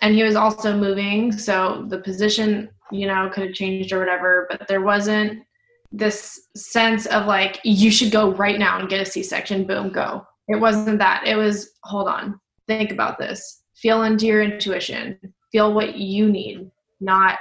And 0.01 0.15
he 0.15 0.23
was 0.23 0.35
also 0.35 0.75
moving, 0.75 1.31
so 1.31 1.85
the 1.87 1.99
position, 1.99 2.69
you 2.91 3.05
know, 3.05 3.29
could 3.33 3.43
have 3.43 3.53
changed 3.53 3.91
or 3.91 3.99
whatever, 3.99 4.47
but 4.49 4.67
there 4.67 4.81
wasn't 4.81 5.43
this 5.91 6.47
sense 6.55 7.05
of 7.07 7.25
like, 7.25 7.59
you 7.63 7.91
should 7.91 8.11
go 8.11 8.31
right 8.33 8.59
now 8.59 8.79
and 8.79 8.89
get 8.89 9.01
a 9.01 9.05
C 9.05 9.23
section, 9.23 9.65
boom, 9.65 9.89
go. 9.89 10.25
It 10.47 10.55
wasn't 10.55 10.99
that. 10.99 11.27
It 11.27 11.35
was, 11.35 11.71
hold 11.83 12.07
on, 12.07 12.39
think 12.67 12.91
about 12.91 13.19
this, 13.19 13.63
feel 13.75 14.03
into 14.03 14.25
your 14.25 14.41
intuition, 14.41 15.19
feel 15.51 15.73
what 15.73 15.95
you 15.95 16.31
need 16.31 16.71
not 16.99 17.39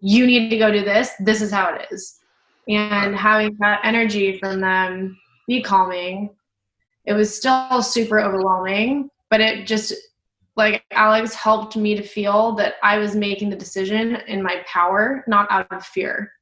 you 0.00 0.26
need 0.26 0.48
to 0.48 0.58
go 0.58 0.72
do 0.72 0.82
this 0.84 1.10
this 1.20 1.42
is 1.42 1.50
how 1.50 1.74
it 1.74 1.86
is. 1.90 2.16
And 2.68 3.16
having 3.16 3.56
that 3.60 3.80
energy 3.82 4.38
from 4.38 4.60
them 4.60 5.18
be 5.48 5.62
calming. 5.62 6.30
It 7.04 7.14
was 7.14 7.34
still 7.34 7.82
super 7.82 8.20
overwhelming 8.20 9.10
but 9.30 9.40
it 9.40 9.66
just 9.66 9.94
like 10.56 10.84
alex 10.90 11.34
helped 11.34 11.76
me 11.76 11.94
to 11.94 12.02
feel 12.02 12.54
that 12.56 12.74
i 12.82 12.98
was 12.98 13.14
making 13.14 13.48
the 13.48 13.56
decision 13.56 14.16
in 14.26 14.42
my 14.42 14.62
power 14.66 15.24
not 15.26 15.50
out 15.50 15.66
of 15.72 15.84
fear. 15.86 16.32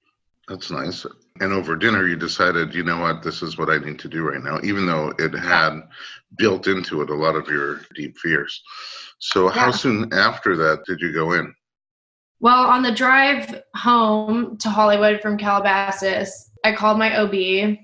That's 0.48 0.70
nice. 0.70 1.04
And 1.40 1.52
over 1.52 1.76
dinner 1.76 2.06
you 2.08 2.16
decided 2.16 2.74
you 2.74 2.82
know 2.82 3.00
what? 3.00 3.22
This 3.22 3.42
is 3.42 3.58
what 3.58 3.70
i 3.70 3.78
need 3.78 3.98
to 4.00 4.08
do 4.08 4.22
right 4.22 4.42
now 4.42 4.58
even 4.62 4.86
though 4.86 5.12
it 5.18 5.32
had 5.32 5.80
built 6.36 6.66
into 6.66 7.02
it 7.02 7.10
a 7.10 7.14
lot 7.14 7.36
of 7.36 7.48
your 7.48 7.80
deep 7.94 8.16
fears. 8.18 8.62
So 9.20 9.46
yeah. 9.46 9.52
how 9.52 9.70
soon 9.70 10.12
after 10.12 10.56
that 10.56 10.84
did 10.86 11.00
you 11.00 11.12
go 11.12 11.32
in 11.32 11.54
well, 12.40 12.66
on 12.66 12.82
the 12.82 12.92
drive 12.92 13.62
home 13.74 14.56
to 14.58 14.68
Hollywood 14.68 15.20
from 15.20 15.38
Calabasas, 15.38 16.50
I 16.64 16.72
called 16.72 16.98
my 16.98 17.16
OB 17.16 17.78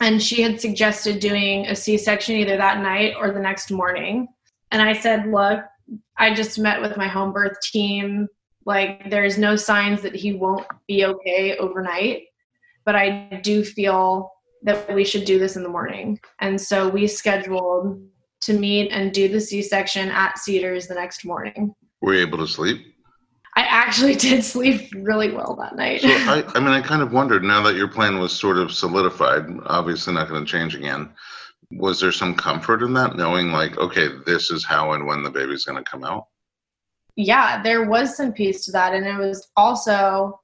and 0.00 0.20
she 0.20 0.42
had 0.42 0.60
suggested 0.60 1.20
doing 1.20 1.66
a 1.66 1.76
C 1.76 1.96
section 1.96 2.36
either 2.36 2.56
that 2.56 2.82
night 2.82 3.14
or 3.18 3.30
the 3.30 3.40
next 3.40 3.70
morning. 3.70 4.26
And 4.70 4.82
I 4.82 4.94
said, 4.94 5.26
Look, 5.26 5.60
I 6.16 6.34
just 6.34 6.58
met 6.58 6.80
with 6.80 6.96
my 6.96 7.06
home 7.06 7.32
birth 7.32 7.60
team. 7.60 8.26
Like, 8.64 9.10
there's 9.10 9.38
no 9.38 9.56
signs 9.56 10.02
that 10.02 10.14
he 10.14 10.32
won't 10.32 10.66
be 10.88 11.04
okay 11.04 11.56
overnight, 11.56 12.22
but 12.84 12.96
I 12.96 13.40
do 13.42 13.64
feel 13.64 14.30
that 14.62 14.92
we 14.94 15.04
should 15.04 15.24
do 15.24 15.38
this 15.38 15.56
in 15.56 15.62
the 15.62 15.68
morning. 15.68 16.18
And 16.40 16.60
so 16.60 16.88
we 16.88 17.06
scheduled 17.06 18.00
to 18.42 18.52
meet 18.52 18.90
and 18.90 19.12
do 19.12 19.28
the 19.28 19.40
C 19.40 19.62
section 19.62 20.08
at 20.08 20.38
Cedars 20.38 20.86
the 20.86 20.94
next 20.94 21.24
morning. 21.24 21.74
Were 22.00 22.14
you 22.14 22.20
able 22.20 22.38
to 22.38 22.46
sleep? 22.46 22.91
I 23.54 23.62
actually 23.62 24.14
did 24.16 24.44
sleep 24.44 24.92
really 24.94 25.30
well 25.30 25.56
that 25.56 25.76
night. 25.76 26.00
so 26.00 26.08
I, 26.08 26.44
I 26.54 26.60
mean, 26.60 26.68
I 26.68 26.80
kind 26.80 27.02
of 27.02 27.12
wondered 27.12 27.44
now 27.44 27.62
that 27.62 27.76
your 27.76 27.88
plan 27.88 28.18
was 28.18 28.32
sort 28.32 28.58
of 28.58 28.72
solidified, 28.72 29.46
obviously 29.66 30.14
not 30.14 30.28
going 30.28 30.44
to 30.44 30.50
change 30.50 30.74
again. 30.74 31.10
Was 31.72 32.00
there 32.00 32.12
some 32.12 32.34
comfort 32.34 32.82
in 32.82 32.92
that, 32.94 33.16
knowing 33.16 33.50
like, 33.50 33.78
okay, 33.78 34.08
this 34.26 34.50
is 34.50 34.64
how 34.64 34.92
and 34.92 35.06
when 35.06 35.22
the 35.22 35.30
baby's 35.30 35.64
going 35.64 35.82
to 35.82 35.90
come 35.90 36.04
out? 36.04 36.26
Yeah, 37.16 37.62
there 37.62 37.88
was 37.88 38.16
some 38.16 38.32
peace 38.32 38.64
to 38.66 38.72
that, 38.72 38.94
and 38.94 39.06
it 39.06 39.16
was 39.16 39.50
also 39.56 40.40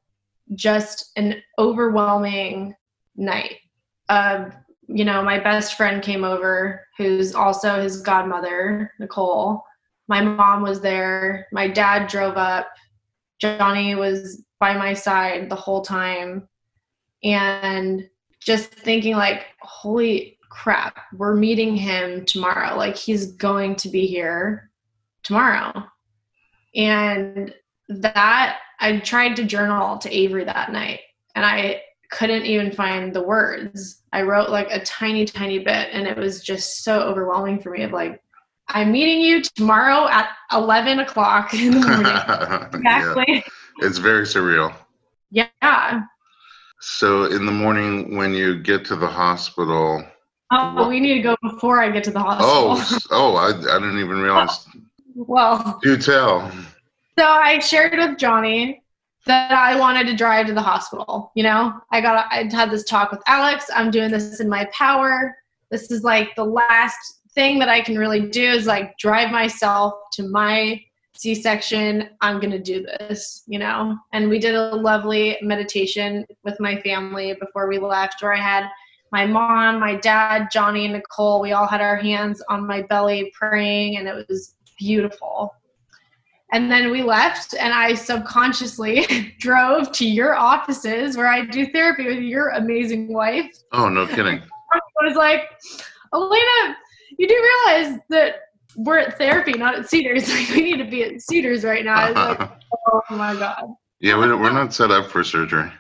just 0.55 1.13
an 1.17 1.43
overwhelming 1.59 2.75
night. 3.17 3.57
Uh, 4.09 4.51
you 4.87 5.05
know, 5.05 5.23
my 5.23 5.39
best 5.39 5.75
friend 5.75 6.03
came 6.03 6.25
over, 6.25 6.87
who's 6.97 7.35
also 7.35 7.81
his 7.81 8.01
godmother, 8.01 8.93
Nicole. 8.99 9.63
My 10.09 10.23
mom 10.23 10.63
was 10.63 10.81
there. 10.81 11.47
My 11.53 11.69
dad 11.69 12.09
drove 12.09 12.39
up 12.39 12.69
Johnny 13.39 13.95
was 13.95 14.45
by 14.61 14.77
my 14.77 14.95
side 14.95 15.49
the 15.49 15.57
whole 15.57 15.83
time. 15.83 16.49
And 17.25 18.09
just 18.41 18.71
thinking, 18.71 19.15
like, 19.15 19.47
holy 19.61 20.39
crap, 20.51 20.99
we're 21.15 21.35
meeting 21.35 21.77
him 21.77 22.25
tomorrow. 22.25 22.77
Like, 22.77 22.97
he's 22.97 23.33
going 23.33 23.77
to 23.77 23.89
be 23.89 24.07
here 24.07 24.71
tomorrow. 25.23 25.85
And 26.75 27.55
that, 27.89 28.59
I 28.81 28.99
tried 29.01 29.37
to 29.37 29.45
journal 29.45 29.99
to 29.99 30.17
Avery 30.17 30.45
that 30.45 30.71
night, 30.71 31.01
and 31.35 31.45
I 31.45 31.83
couldn't 32.11 32.47
even 32.47 32.71
find 32.73 33.13
the 33.13 33.23
words. 33.23 34.03
I 34.13 34.23
wrote 34.23 34.51
like 34.51 34.69
a 34.71 34.85
tiny, 34.85 35.25
tiny 35.25 35.59
bit, 35.59 35.89
and 35.93 36.07
it 36.07 36.17
was 36.17 36.43
just 36.43 36.85
so 36.85 37.01
overwhelming 37.01 37.61
for 37.61 37.71
me 37.71 37.83
of 37.83 37.93
like, 37.93 38.23
I'm 38.71 38.93
meeting 38.93 39.21
you 39.21 39.43
tomorrow 39.43 40.09
at 40.09 40.29
11 40.53 40.99
o'clock 41.01 41.55
in 41.55 41.73
the 41.73 41.87
morning. 41.87 42.75
exactly. 42.75 43.25
Yeah. 43.29 43.87
It's 43.87 43.99
very 43.99 44.25
surreal. 44.25 44.75
Yeah. 45.31 46.01
So 46.81 47.25
in 47.25 47.47
the 47.47 47.53
morning 47.53 48.17
when 48.17 48.33
you 48.35 48.61
get 48.63 48.85
to 48.87 48.97
the 48.97 49.07
hospital, 49.07 50.05
Oh, 50.51 50.75
What? 50.75 50.89
we 50.89 50.99
need 51.01 51.15
to 51.15 51.21
go 51.23 51.37
before 51.43 51.83
I 51.83 51.91
get 51.91 52.05
to 52.05 52.11
the 52.11 52.21
oh, 52.21 52.75
hospital. 52.75 53.09
oh, 53.11 53.35
oh, 53.35 53.37
I, 53.37 53.49
I 53.49 53.79
didn't 53.79 53.99
even 54.01 54.19
realize. 54.21 54.67
well, 55.15 55.79
Do 55.83 55.97
tell. 55.99 56.51
so 57.19 57.27
I 57.27 57.59
shared 57.59 57.99
with 57.99 58.17
Johnny 58.19 58.83
that 59.27 59.53
I 59.53 59.79
wanted 59.79 60.07
to 60.07 60.17
drive 60.17 60.47
to 60.47 60.55
the 60.55 60.63
hospital. 60.63 61.33
You 61.35 61.43
know, 61.43 61.75
I 61.93 62.01
got 62.01 62.27
I 62.33 62.49
had 62.51 62.71
this 62.71 62.85
talk 62.85 63.11
with 63.11 63.21
Alex. 63.27 63.67
I'm 63.75 63.91
doing 63.91 64.11
this 64.11 64.41
in 64.41 64.49
my 64.49 64.67
power. 64.73 65.37
This 65.71 65.91
is 65.91 66.03
like 66.03 66.35
the 66.35 66.45
last 66.45 67.18
thing 67.39 67.61
that 67.61 67.69
I 67.69 67.81
can 67.81 67.97
really 67.97 68.29
do 68.29 68.43
is 68.43 68.67
like 68.67 68.99
drive 68.99 69.31
myself 69.31 69.95
to 70.15 70.29
my 70.29 70.83
C-section. 71.15 72.09
I'm 72.21 72.41
gonna 72.41 72.59
do 72.59 72.83
this, 72.83 73.45
you 73.47 73.61
know. 73.61 73.97
And 74.13 74.29
we 74.29 74.41
did 74.41 74.57
a 74.57 74.75
lovely 74.75 75.39
meditation 75.41 76.27
with 76.43 76.59
my 76.59 76.81
family 76.81 77.37
before 77.39 77.69
we 77.69 77.79
left, 77.79 78.21
where 78.21 78.35
I 78.35 78.41
had 78.41 78.69
my 79.13 79.25
mom, 79.25 79.79
my 79.79 79.95
dad, 79.95 80.49
Johnny, 80.51 80.87
and 80.87 80.95
Nicole. 80.95 81.41
We 81.41 81.53
all 81.53 81.69
had 81.69 81.81
our 81.81 81.95
hands 81.95 82.43
on 82.49 82.67
my 82.67 82.83
belly 82.83 83.33
praying, 83.39 83.99
and 83.99 84.09
it 84.09 84.27
was 84.29 84.57
beautiful. 84.77 85.55
And 86.53 86.69
then 86.69 86.91
we 86.91 87.05
left, 87.05 87.55
and 87.55 87.73
I 87.73 87.95
subconsciously 87.95 89.37
drove 89.39 89.93
to 89.93 90.05
your 90.05 90.35
offices 90.35 91.17
where 91.17 91.29
I 91.29 91.47
do 91.47 91.67
therapy 91.67 92.07
with 92.07 92.19
your 92.19 92.49
amazing 92.49 93.13
wife. 93.13 93.47
Oh, 93.71 93.89
no 93.89 94.09
kidding. 94.09 94.43
I 94.73 94.81
was 95.07 95.15
like, 95.15 95.43
Alaina, 96.13 96.77
you 97.19 97.29
do 97.29 97.35
realize 97.35 97.99
that 98.09 98.37
we're 98.77 98.99
at 98.99 99.19
therapy, 99.19 99.53
not 99.53 99.75
at 99.75 99.89
Cedars. 99.89 100.29
Like, 100.33 100.49
we 100.51 100.63
need 100.63 100.79
to 100.79 100.91
be 100.91 101.03
at 101.03 101.21
Cedars 101.21 101.65
right 101.65 101.85
now. 101.85 102.13
Like, 102.13 102.51
oh 102.93 103.03
my 103.11 103.35
God. 103.35 103.75
yeah, 104.01 104.17
we're, 104.17 104.37
we're 104.37 104.53
not 104.53 104.73
set 104.73 104.91
up 104.91 105.11
for 105.11 105.23
surgery. 105.25 105.71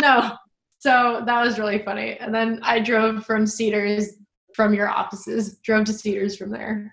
No. 0.00 0.36
So 0.78 1.22
that 1.24 1.44
was 1.44 1.58
really 1.58 1.82
funny. 1.82 2.16
And 2.18 2.34
then 2.34 2.60
I 2.62 2.80
drove 2.80 3.24
from 3.24 3.46
Cedars 3.46 4.16
from 4.54 4.72
your 4.72 4.88
offices, 4.88 5.58
drove 5.58 5.84
to 5.84 5.92
Cedars 5.92 6.36
from 6.36 6.50
there. 6.50 6.92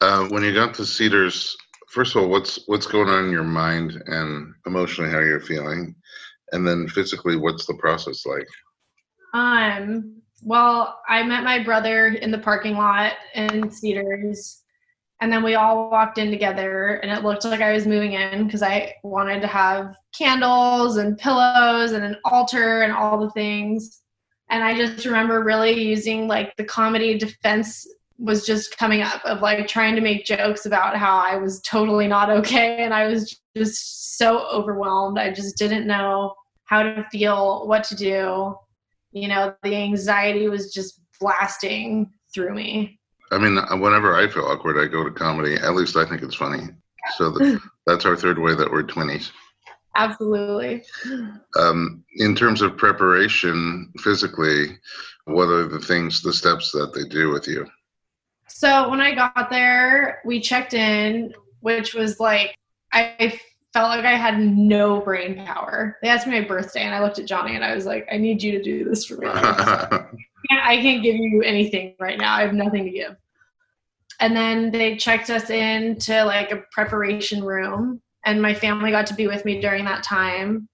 Uh, 0.00 0.26
when 0.28 0.42
you 0.42 0.52
got 0.52 0.74
to 0.74 0.86
Cedars, 0.86 1.56
first 1.88 2.14
of 2.14 2.22
all, 2.22 2.28
what's 2.28 2.60
what's 2.66 2.86
going 2.86 3.08
on 3.08 3.24
in 3.24 3.30
your 3.30 3.44
mind 3.44 4.02
and 4.06 4.54
emotionally 4.66 5.10
how 5.10 5.18
you're 5.18 5.40
feeling, 5.40 5.94
and 6.52 6.66
then 6.66 6.86
physically, 6.88 7.36
what's 7.36 7.66
the 7.66 7.74
process 7.74 8.24
like? 8.26 8.46
Um, 9.32 10.20
well, 10.42 11.00
I 11.08 11.22
met 11.22 11.44
my 11.44 11.62
brother 11.62 12.08
in 12.08 12.30
the 12.30 12.38
parking 12.38 12.76
lot 12.76 13.14
in 13.34 13.70
Cedars, 13.70 14.62
and 15.20 15.32
then 15.32 15.42
we 15.42 15.54
all 15.54 15.90
walked 15.90 16.18
in 16.18 16.30
together, 16.30 17.00
and 17.02 17.10
it 17.10 17.24
looked 17.24 17.44
like 17.44 17.60
I 17.60 17.72
was 17.72 17.86
moving 17.86 18.12
in 18.12 18.46
because 18.46 18.62
I 18.62 18.94
wanted 19.02 19.40
to 19.40 19.46
have 19.46 19.94
candles 20.16 20.98
and 20.98 21.18
pillows 21.18 21.92
and 21.92 22.04
an 22.04 22.16
altar 22.24 22.82
and 22.82 22.92
all 22.92 23.18
the 23.18 23.30
things. 23.30 24.02
And 24.50 24.62
I 24.62 24.76
just 24.76 25.04
remember 25.04 25.42
really 25.42 25.72
using 25.72 26.28
like 26.28 26.54
the 26.56 26.64
comedy 26.64 27.18
defense 27.18 27.86
was 28.18 28.46
just 28.46 28.78
coming 28.78 29.02
up 29.02 29.24
of 29.24 29.40
like 29.40 29.66
trying 29.66 29.94
to 29.94 30.00
make 30.00 30.24
jokes 30.24 30.66
about 30.66 30.96
how 30.96 31.18
I 31.18 31.36
was 31.36 31.60
totally 31.62 32.06
not 32.06 32.30
okay 32.30 32.78
and 32.78 32.94
I 32.94 33.08
was 33.08 33.38
just 33.56 34.16
so 34.16 34.46
overwhelmed. 34.48 35.18
I 35.18 35.32
just 35.32 35.58
didn't 35.58 35.86
know 35.86 36.34
how 36.64 36.82
to 36.82 37.04
feel, 37.10 37.66
what 37.66 37.84
to 37.84 37.94
do 37.94 38.56
you 39.16 39.28
know 39.28 39.54
the 39.62 39.74
anxiety 39.74 40.48
was 40.48 40.72
just 40.72 41.00
blasting 41.20 42.10
through 42.32 42.54
me 42.54 42.98
I 43.32 43.38
mean, 43.38 43.56
whenever 43.80 44.14
I 44.14 44.28
feel 44.28 44.44
awkward, 44.44 44.78
I 44.78 44.86
go 44.86 45.02
to 45.02 45.10
comedy. 45.10 45.54
At 45.54 45.74
least 45.74 45.96
I 45.96 46.06
think 46.06 46.22
it's 46.22 46.36
funny. 46.36 46.68
So 47.16 47.32
the, 47.32 47.60
that's 47.84 48.04
our 48.04 48.14
third 48.14 48.38
way 48.38 48.54
that 48.54 48.70
we're 48.70 48.84
twinnies. 48.84 49.32
absolutely 49.96 50.84
Um, 51.58 52.04
in 52.18 52.36
terms 52.36 52.62
of 52.62 52.76
preparation 52.76 53.92
physically, 53.98 54.78
what 55.24 55.48
are 55.48 55.66
the 55.66 55.80
things, 55.80 56.22
the 56.22 56.32
steps 56.32 56.70
that 56.70 56.94
they 56.94 57.02
do 57.02 57.30
with 57.30 57.48
you? 57.48 57.66
so 58.48 58.88
when 58.88 59.00
i 59.00 59.14
got 59.14 59.50
there 59.50 60.20
we 60.24 60.40
checked 60.40 60.74
in 60.74 61.32
which 61.60 61.94
was 61.94 62.20
like 62.20 62.56
i 62.92 63.38
felt 63.76 63.90
like 63.90 64.04
i 64.04 64.16
had 64.16 64.40
no 64.40 65.00
brain 65.00 65.44
power 65.44 65.98
they 66.02 66.08
asked 66.08 66.26
me 66.26 66.40
my 66.40 66.46
birthday 66.46 66.82
and 66.82 66.94
i 66.94 67.00
looked 67.02 67.18
at 67.18 67.26
johnny 67.26 67.54
and 67.54 67.64
i 67.64 67.74
was 67.74 67.84
like 67.84 68.06
i 68.10 68.16
need 68.16 68.42
you 68.42 68.52
to 68.52 68.62
do 68.62 68.84
this 68.84 69.04
for 69.04 69.16
me 69.16 69.28
I 70.48 70.54
can't, 70.54 70.66
I 70.66 70.76
can't 70.76 71.02
give 71.02 71.16
you 71.16 71.42
anything 71.42 71.94
right 71.98 72.18
now. 72.18 72.34
I 72.34 72.42
have 72.42 72.52
nothing 72.52 72.84
to 72.84 72.90
give. 72.90 73.16
And 74.20 74.34
then 74.34 74.70
they 74.70 74.96
checked 74.96 75.30
us 75.30 75.50
into 75.50 76.24
like 76.24 76.52
a 76.52 76.62
preparation 76.72 77.44
room, 77.44 78.00
and 78.24 78.40
my 78.40 78.54
family 78.54 78.90
got 78.90 79.06
to 79.08 79.14
be 79.14 79.26
with 79.26 79.44
me 79.44 79.60
during 79.60 79.84
that 79.84 80.02
time. 80.02 80.68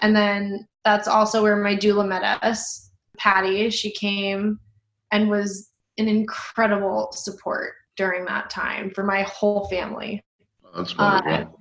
And 0.00 0.14
then 0.14 0.66
that's 0.84 1.08
also 1.08 1.42
where 1.42 1.56
my 1.56 1.76
doula 1.76 2.08
met 2.08 2.22
us. 2.42 2.90
Patty, 3.18 3.68
she 3.70 3.90
came 3.90 4.60
and 5.10 5.28
was 5.28 5.70
an 5.98 6.08
incredible 6.08 7.10
support 7.12 7.72
during 7.96 8.24
that 8.26 8.48
time 8.48 8.90
for 8.90 9.02
my 9.02 9.22
whole 9.22 9.68
family. 9.68 10.22
that's 10.74 10.94
Uh, 10.98 11.20
wonderful. 11.24 11.57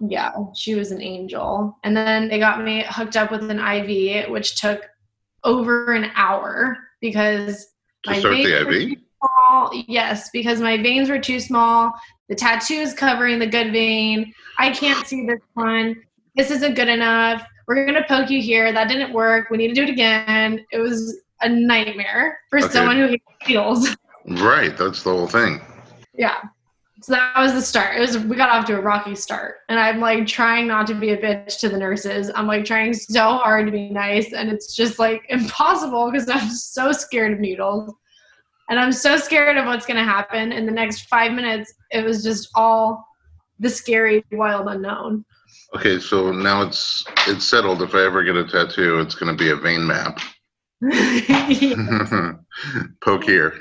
Yeah, 0.00 0.32
she 0.54 0.74
was 0.74 0.90
an 0.92 1.02
angel. 1.02 1.76
And 1.84 1.96
then 1.96 2.28
they 2.28 2.38
got 2.38 2.62
me 2.62 2.84
hooked 2.88 3.16
up 3.16 3.30
with 3.30 3.50
an 3.50 3.58
IV, 3.58 4.30
which 4.30 4.60
took 4.60 4.82
over 5.44 5.92
an 5.94 6.10
hour 6.14 6.76
because 7.00 7.66
to 8.04 8.10
my 8.10 8.20
veins 8.20 8.44
the 8.48 8.64
were 8.64 8.72
IV? 8.72 8.88
too 8.90 8.96
small. 9.20 9.84
Yes, 9.88 10.30
because 10.32 10.60
my 10.60 10.76
veins 10.76 11.08
were 11.10 11.18
too 11.18 11.40
small. 11.40 11.92
The 12.28 12.34
tattoo 12.34 12.74
is 12.74 12.94
covering 12.94 13.38
the 13.38 13.46
good 13.46 13.72
vein. 13.72 14.32
I 14.58 14.70
can't 14.70 15.06
see 15.06 15.26
this 15.26 15.40
one. 15.54 15.96
This 16.36 16.50
isn't 16.50 16.74
good 16.74 16.88
enough. 16.88 17.44
We're 17.66 17.84
gonna 17.86 18.04
poke 18.08 18.30
you 18.30 18.40
here. 18.40 18.72
That 18.72 18.88
didn't 18.88 19.12
work. 19.12 19.50
We 19.50 19.56
need 19.58 19.68
to 19.68 19.74
do 19.74 19.82
it 19.82 19.90
again. 19.90 20.64
It 20.72 20.78
was 20.78 21.20
a 21.40 21.48
nightmare 21.48 22.38
for 22.50 22.58
Okay. 22.60 22.68
someone 22.68 22.96
who 22.96 23.08
hates 23.08 23.24
needles. 23.46 23.96
Right, 24.26 24.76
that's 24.76 25.02
the 25.02 25.10
whole 25.10 25.26
thing. 25.26 25.60
Yeah. 26.14 26.38
So 27.00 27.12
that 27.12 27.38
was 27.38 27.52
the 27.52 27.62
start. 27.62 27.96
It 27.96 28.00
was 28.00 28.18
we 28.18 28.36
got 28.36 28.50
off 28.50 28.66
to 28.66 28.76
a 28.76 28.80
rocky 28.80 29.14
start. 29.14 29.56
And 29.68 29.78
I'm 29.78 30.00
like 30.00 30.26
trying 30.26 30.66
not 30.66 30.86
to 30.88 30.94
be 30.94 31.10
a 31.10 31.16
bitch 31.16 31.60
to 31.60 31.68
the 31.68 31.78
nurses. 31.78 32.30
I'm 32.34 32.46
like 32.46 32.64
trying 32.64 32.92
so 32.92 33.36
hard 33.36 33.66
to 33.66 33.72
be 33.72 33.90
nice 33.90 34.32
and 34.32 34.50
it's 34.50 34.74
just 34.74 34.98
like 34.98 35.24
impossible 35.28 36.10
because 36.10 36.28
I'm 36.28 36.50
so 36.50 36.92
scared 36.92 37.32
of 37.32 37.40
needles. 37.40 37.92
And 38.70 38.78
I'm 38.78 38.92
so 38.92 39.16
scared 39.16 39.56
of 39.56 39.66
what's 39.66 39.86
gonna 39.86 40.04
happen 40.04 40.52
in 40.52 40.66
the 40.66 40.72
next 40.72 41.08
five 41.08 41.32
minutes. 41.32 41.72
It 41.90 42.04
was 42.04 42.22
just 42.22 42.50
all 42.54 43.06
the 43.60 43.70
scary 43.70 44.24
wild 44.32 44.68
unknown. 44.68 45.24
Okay, 45.74 45.98
so 45.98 46.32
now 46.32 46.62
it's 46.62 47.04
it's 47.26 47.44
settled. 47.44 47.82
If 47.82 47.94
I 47.94 48.04
ever 48.04 48.22
get 48.22 48.36
a 48.36 48.44
tattoo, 48.44 49.00
it's 49.00 49.14
going 49.14 49.36
to 49.36 49.44
be 49.44 49.50
a 49.50 49.56
vein 49.56 49.86
map. 49.86 50.18
Poke 53.02 53.24
here. 53.24 53.60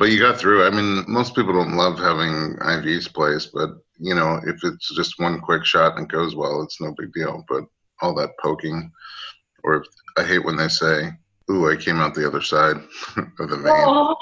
But 0.00 0.10
you 0.10 0.18
got 0.18 0.38
through. 0.38 0.66
I 0.66 0.70
mean, 0.70 1.04
most 1.06 1.34
people 1.36 1.52
don't 1.52 1.76
love 1.76 1.98
having 1.98 2.56
IVs 2.56 3.12
placed, 3.12 3.52
but 3.52 3.70
you 3.98 4.14
know, 4.14 4.40
if 4.46 4.64
it's 4.64 4.92
just 4.96 5.20
one 5.20 5.40
quick 5.40 5.64
shot 5.66 5.96
and 5.96 6.06
it 6.06 6.12
goes 6.12 6.34
well, 6.34 6.62
it's 6.62 6.80
no 6.80 6.94
big 6.98 7.12
deal. 7.12 7.44
But 7.48 7.64
all 8.00 8.14
that 8.14 8.30
poking, 8.42 8.90
or 9.62 9.76
if, 9.76 9.86
I 10.16 10.24
hate 10.24 10.42
when 10.44 10.56
they 10.56 10.68
say, 10.68 11.10
"Ooh, 11.50 11.70
I 11.70 11.76
came 11.76 12.00
out 12.00 12.14
the 12.14 12.26
other 12.26 12.40
side 12.40 12.76
of 13.38 13.50
the 13.50 13.58
vein." 13.58 13.66
Oh. 13.76 14.16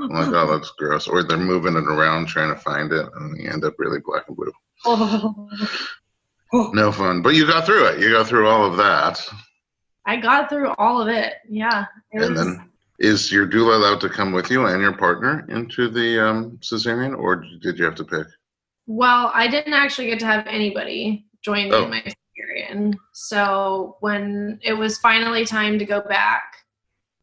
I'm 0.00 0.08
like, 0.08 0.28
oh, 0.28 0.46
that's 0.52 0.70
gross. 0.78 1.06
Or 1.08 1.22
they're 1.22 1.36
moving 1.36 1.76
it 1.76 1.84
around 1.84 2.26
trying 2.26 2.52
to 2.54 2.60
find 2.60 2.92
it, 2.92 3.06
and 3.16 3.36
you 3.36 3.50
end 3.50 3.64
up 3.64 3.74
really 3.78 3.98
black 4.04 4.24
and 4.28 4.36
blue. 4.36 4.52
Oh. 4.84 5.48
No 6.72 6.92
fun. 6.92 7.22
But 7.22 7.34
you 7.34 7.46
got 7.46 7.66
through 7.66 7.86
it. 7.86 8.00
You 8.00 8.12
got 8.12 8.26
through 8.28 8.48
all 8.48 8.64
of 8.64 8.76
that. 8.76 9.20
I 10.06 10.16
got 10.16 10.48
through 10.48 10.70
all 10.78 11.00
of 11.02 11.08
it. 11.08 11.34
Yeah. 11.48 11.86
It 12.12 12.22
And 12.22 12.34
was- 12.34 12.44
then, 12.44 12.70
is 13.04 13.30
your 13.30 13.46
doula 13.46 13.74
allowed 13.76 14.00
to 14.00 14.08
come 14.08 14.32
with 14.32 14.50
you 14.50 14.66
and 14.66 14.80
your 14.80 14.96
partner 14.96 15.46
into 15.48 15.88
the 15.88 16.18
um, 16.26 16.58
cesarean, 16.62 17.16
or 17.18 17.44
did 17.60 17.78
you 17.78 17.84
have 17.84 17.94
to 17.96 18.04
pick? 18.04 18.26
Well, 18.86 19.30
I 19.34 19.46
didn't 19.48 19.74
actually 19.74 20.08
get 20.08 20.20
to 20.20 20.26
have 20.26 20.46
anybody 20.46 21.26
join 21.42 21.68
me 21.68 21.74
Oh. 21.74 21.84
in 21.84 21.90
my 21.90 22.02
cesarean. 22.02 22.94
So 23.12 23.96
when 24.00 24.58
it 24.62 24.74
was 24.74 24.98
finally 24.98 25.44
time 25.44 25.78
to 25.78 25.84
go 25.84 26.00
back, 26.00 26.44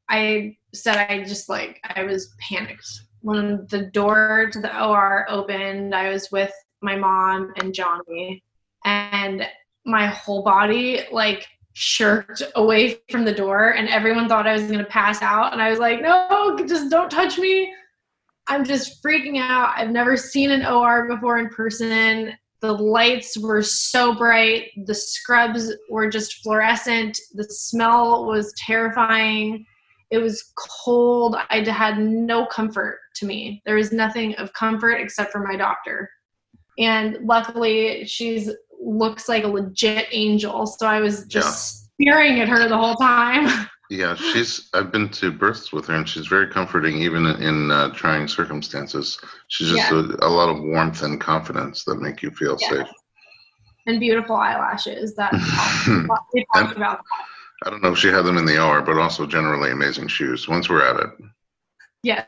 I 0.10 0.58
said 0.74 0.98
I 1.10 1.24
just 1.24 1.50
like 1.50 1.80
I 1.96 2.04
was 2.04 2.34
panicked. 2.39 2.88
When 3.22 3.65
the 3.70 3.84
door 4.00 4.50
to 4.52 4.60
the 4.60 4.84
OR 4.84 5.26
opened, 5.30 5.94
I 5.96 6.10
was 6.10 6.32
with 6.32 6.54
my 6.82 6.96
mom 6.96 7.54
and 7.58 7.74
Johnny, 7.74 8.44
and 8.86 9.48
my 9.86 10.08
whole 10.08 10.44
body 10.44 11.02
like 11.12 11.48
shirked 11.73 12.43
away 12.55 12.99
from 13.10 13.25
the 13.25 13.34
door, 13.34 13.69
and 13.75 13.88
everyone 13.88 14.27
thought 14.27 14.47
I 14.47 14.53
was 14.53 14.63
gonna 14.63 14.84
pass 14.84 15.21
out. 15.21 15.53
And 15.53 15.62
I 15.62 15.69
was 15.69 15.79
like, 15.79 16.01
"No, 16.01 16.57
just 16.67 16.89
don't 16.89 17.10
touch 17.10 17.38
me." 17.38 17.73
I'm 18.47 18.65
just 18.65 19.03
freaking 19.03 19.39
out. 19.39 19.73
I've 19.77 19.91
never 19.91 20.17
seen 20.17 20.51
an 20.51 20.65
OR 20.65 21.07
before 21.07 21.38
in 21.38 21.49
person. 21.49 22.34
The 22.62 22.73
lights 22.73 23.38
were 23.38 23.63
so 23.63 24.13
bright. 24.13 24.71
The 24.86 24.93
scrubs 24.93 25.71
were 25.89 26.10
just 26.10 26.43
fluorescent. 26.43 27.17
The 27.34 27.45
smell 27.45 28.25
was 28.25 28.53
terrifying. 28.57 29.65
It 30.12 30.19
was 30.19 30.51
cold. 30.84 31.38
I 31.49 31.62
had 31.62 31.97
no 31.97 32.45
comfort 32.45 32.99
to 33.15 33.25
me. 33.25 33.62
There 33.65 33.75
was 33.75 33.91
nothing 33.93 34.36
of 34.36 34.53
comfort 34.53 34.95
except 34.95 35.31
for 35.31 35.39
my 35.39 35.55
doctor. 35.55 36.10
And 36.77 37.19
luckily, 37.23 38.05
she's 38.05 38.51
looks 38.82 39.30
like 39.30 39.44
a 39.44 39.48
legit 39.48 40.08
angel. 40.12 40.65
So 40.67 40.88
I 40.88 41.00
was 41.02 41.26
just 41.26 41.89
staring 42.02 42.39
at 42.41 42.50
her 42.50 42.67
the 42.67 42.78
whole 42.78 42.96
time. 42.96 43.67
Yeah, 43.94 44.15
she's. 44.15 44.70
I've 44.74 44.89
been 44.89 45.10
to 45.10 45.34
births 45.34 45.74
with 45.74 45.88
her, 45.88 45.96
and 45.96 46.08
she's 46.08 46.26
very 46.28 46.48
comforting, 46.48 47.00
even 47.00 47.26
in 47.26 47.72
uh, 47.72 47.89
trying 47.89 48.26
circumstances. 48.26 49.20
She's 49.50 49.67
just 49.67 49.91
Yeah. 49.91 49.98
a, 50.22 50.28
a 50.28 50.32
lot 50.32 50.48
of 50.48 50.63
warmth 50.63 51.04
and 51.04 51.20
confidence 51.20 51.84
that 51.84 52.00
make 52.00 52.24
you 52.24 52.32
feel 52.32 52.56
Yeah. 52.62 52.70
safe. 52.70 52.88
and 53.88 54.00
beautiful 54.00 54.38
eyelashes 54.38 55.13
that 55.15 55.34
we 56.34 56.46
talked 56.56 56.78
about 56.78 57.02
I 57.65 57.70
don't 57.70 57.84
know 57.84 57.91
if 57.91 57.98
she 57.98 58.08
had 58.08 58.22
them 58.22 58.38
in 58.38 58.46
the 58.46 58.63
OR, 58.65 58.82
but 58.82 58.98
also 58.98 59.26
generally 59.28 59.72
amazing 59.72 60.08
shoes. 60.08 60.48
Once 60.48 60.70
we're 60.70 60.86
at 60.86 60.96
it. 60.98 61.10
yes 62.02 62.26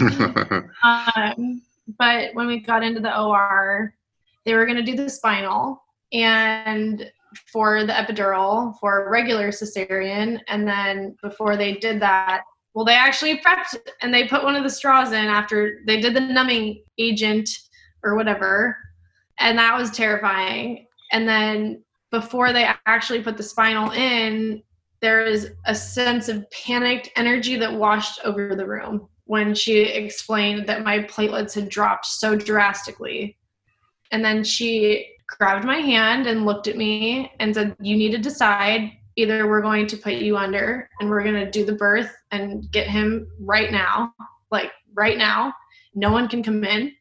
um, 0.84 1.60
but 1.98 2.32
when 2.34 2.46
we 2.46 2.60
got 2.60 2.84
into 2.84 3.00
the 3.00 3.18
or 3.20 3.92
they 4.44 4.54
were 4.54 4.66
going 4.66 4.76
to 4.76 4.82
do 4.82 4.96
the 4.96 5.10
spinal 5.10 5.82
and 6.12 7.10
for 7.50 7.84
the 7.84 7.92
epidural 7.92 8.78
for 8.78 9.10
regular 9.10 9.48
cesarean. 9.48 10.40
And 10.48 10.66
then 10.68 11.16
before 11.22 11.56
they 11.56 11.74
did 11.74 12.00
that 12.00 12.42
well 12.74 12.84
they 12.84 12.94
actually 12.94 13.38
prepped 13.40 13.76
and 14.00 14.12
they 14.12 14.26
put 14.26 14.44
one 14.44 14.56
of 14.56 14.62
the 14.64 14.70
straws 14.70 15.12
in 15.12 15.26
after 15.26 15.80
they 15.86 16.00
did 16.00 16.14
the 16.14 16.20
numbing 16.20 16.82
agent 16.98 17.48
or 18.02 18.14
whatever. 18.14 18.76
And 19.38 19.58
that 19.58 19.76
was 19.76 19.90
terrifying. 19.90 20.86
And 21.10 21.28
then 21.28 21.82
before 22.10 22.52
they 22.52 22.68
actually 22.86 23.22
put 23.22 23.36
the 23.36 23.42
spinal 23.42 23.90
in 23.92 24.62
there 25.00 25.24
is 25.24 25.50
a 25.66 25.74
sense 25.74 26.28
of 26.28 26.48
panicked 26.50 27.10
energy 27.16 27.56
that 27.56 27.72
washed 27.72 28.20
over 28.24 28.54
the 28.54 28.66
room 28.66 29.08
when 29.24 29.52
she 29.52 29.80
explained 29.80 30.66
that 30.68 30.84
my 30.84 31.00
platelets 31.00 31.54
had 31.54 31.68
dropped 31.68 32.06
so 32.06 32.36
drastically. 32.36 33.36
And 34.12 34.24
then 34.24 34.44
she 34.44 35.16
grabbed 35.26 35.64
my 35.64 35.78
hand 35.78 36.26
and 36.26 36.46
looked 36.46 36.68
at 36.68 36.76
me 36.76 37.32
and 37.40 37.54
said, 37.54 37.74
You 37.80 37.96
need 37.96 38.12
to 38.12 38.18
decide 38.18 38.92
either 39.16 39.48
we're 39.48 39.62
going 39.62 39.86
to 39.86 39.96
put 39.96 40.14
you 40.14 40.36
under 40.36 40.88
and 41.00 41.10
we're 41.10 41.22
going 41.22 41.34
to 41.34 41.50
do 41.50 41.64
the 41.64 41.72
birth 41.72 42.14
and 42.30 42.70
get 42.70 42.86
him 42.86 43.26
right 43.40 43.72
now, 43.72 44.14
like 44.50 44.70
right 44.94 45.18
now. 45.18 45.52
No 45.94 46.10
one 46.10 46.28
can 46.28 46.42
come 46.42 46.64
in. 46.64 46.92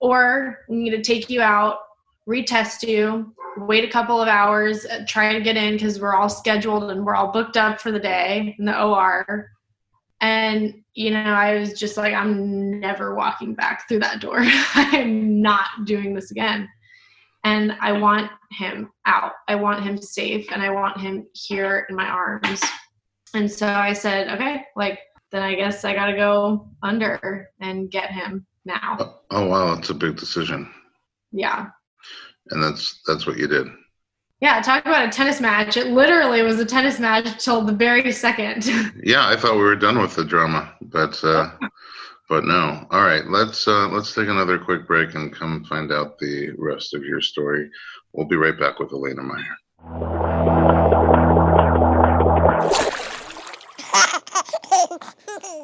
Or 0.00 0.58
we 0.68 0.76
need 0.76 0.90
to 0.90 1.02
take 1.02 1.28
you 1.28 1.42
out, 1.42 1.78
retest 2.26 2.86
you, 2.88 3.34
wait 3.56 3.84
a 3.84 3.90
couple 3.90 4.20
of 4.20 4.28
hours, 4.28 4.86
try 5.06 5.32
to 5.32 5.40
get 5.40 5.56
in 5.56 5.74
because 5.74 6.00
we're 6.00 6.14
all 6.14 6.28
scheduled 6.28 6.90
and 6.90 7.04
we're 7.04 7.14
all 7.14 7.32
booked 7.32 7.56
up 7.56 7.80
for 7.80 7.90
the 7.90 7.98
day 7.98 8.54
in 8.58 8.64
the 8.64 8.82
OR. 8.82 9.50
And, 10.20 10.82
you 10.94 11.10
know, 11.10 11.22
I 11.22 11.58
was 11.58 11.78
just 11.78 11.96
like, 11.96 12.12
I'm 12.14 12.78
never 12.78 13.14
walking 13.14 13.54
back 13.54 13.88
through 13.88 14.00
that 14.00 14.20
door. 14.20 14.40
I'm 14.74 15.40
not 15.40 15.66
doing 15.84 16.14
this 16.14 16.30
again. 16.30 16.68
And 17.44 17.72
I 17.80 17.92
want 17.92 18.30
him 18.52 18.90
out. 19.06 19.32
I 19.48 19.54
want 19.54 19.82
him 19.82 19.96
safe 19.96 20.46
and 20.52 20.62
I 20.62 20.70
want 20.70 21.00
him 21.00 21.26
here 21.32 21.86
in 21.88 21.96
my 21.96 22.06
arms. 22.06 22.60
And 23.32 23.50
so 23.50 23.66
I 23.66 23.92
said, 23.94 24.28
okay, 24.28 24.64
like, 24.76 24.98
then 25.32 25.42
I 25.42 25.54
guess 25.54 25.84
I 25.84 25.94
got 25.94 26.06
to 26.06 26.16
go 26.16 26.68
under 26.82 27.48
and 27.60 27.90
get 27.90 28.10
him 28.10 28.44
now. 28.64 28.96
Oh, 28.98 29.20
oh 29.30 29.46
wow, 29.46 29.74
that's 29.74 29.90
a 29.90 29.94
big 29.94 30.16
decision, 30.16 30.68
Yeah. 31.32 31.66
and 32.50 32.62
that's 32.62 33.00
that's 33.06 33.26
what 33.26 33.38
you 33.38 33.46
did. 33.46 33.68
Yeah, 34.40 34.62
talk 34.62 34.86
about 34.86 35.06
a 35.06 35.10
tennis 35.10 35.38
match. 35.38 35.76
It 35.76 35.88
literally 35.88 36.42
was 36.42 36.58
a 36.58 36.64
tennis 36.64 36.98
match 36.98 37.44
till 37.44 37.62
the 37.62 37.72
very 37.74 38.10
second. 38.12 38.64
Yeah, 39.02 39.28
I 39.28 39.36
thought 39.36 39.56
we 39.56 39.62
were 39.62 39.76
done 39.76 39.98
with 40.00 40.14
the 40.14 40.24
drama, 40.24 40.74
but 40.80 41.22
uh, 41.24 41.50
but 42.28 42.44
no. 42.44 42.86
All 42.90 43.02
right, 43.02 43.26
let's 43.26 43.66
uh, 43.68 43.88
let's 43.88 44.14
take 44.14 44.28
another 44.28 44.58
quick 44.58 44.86
break 44.86 45.14
and 45.14 45.32
come 45.32 45.64
find 45.64 45.92
out 45.92 46.18
the 46.18 46.52
rest 46.58 46.94
of 46.94 47.04
your 47.04 47.20
story. 47.20 47.70
We'll 48.12 48.26
be 48.26 48.36
right 48.36 48.58
back 48.58 48.78
with 48.78 48.92
Alaina 48.92 49.22
Meyer. 49.22 49.56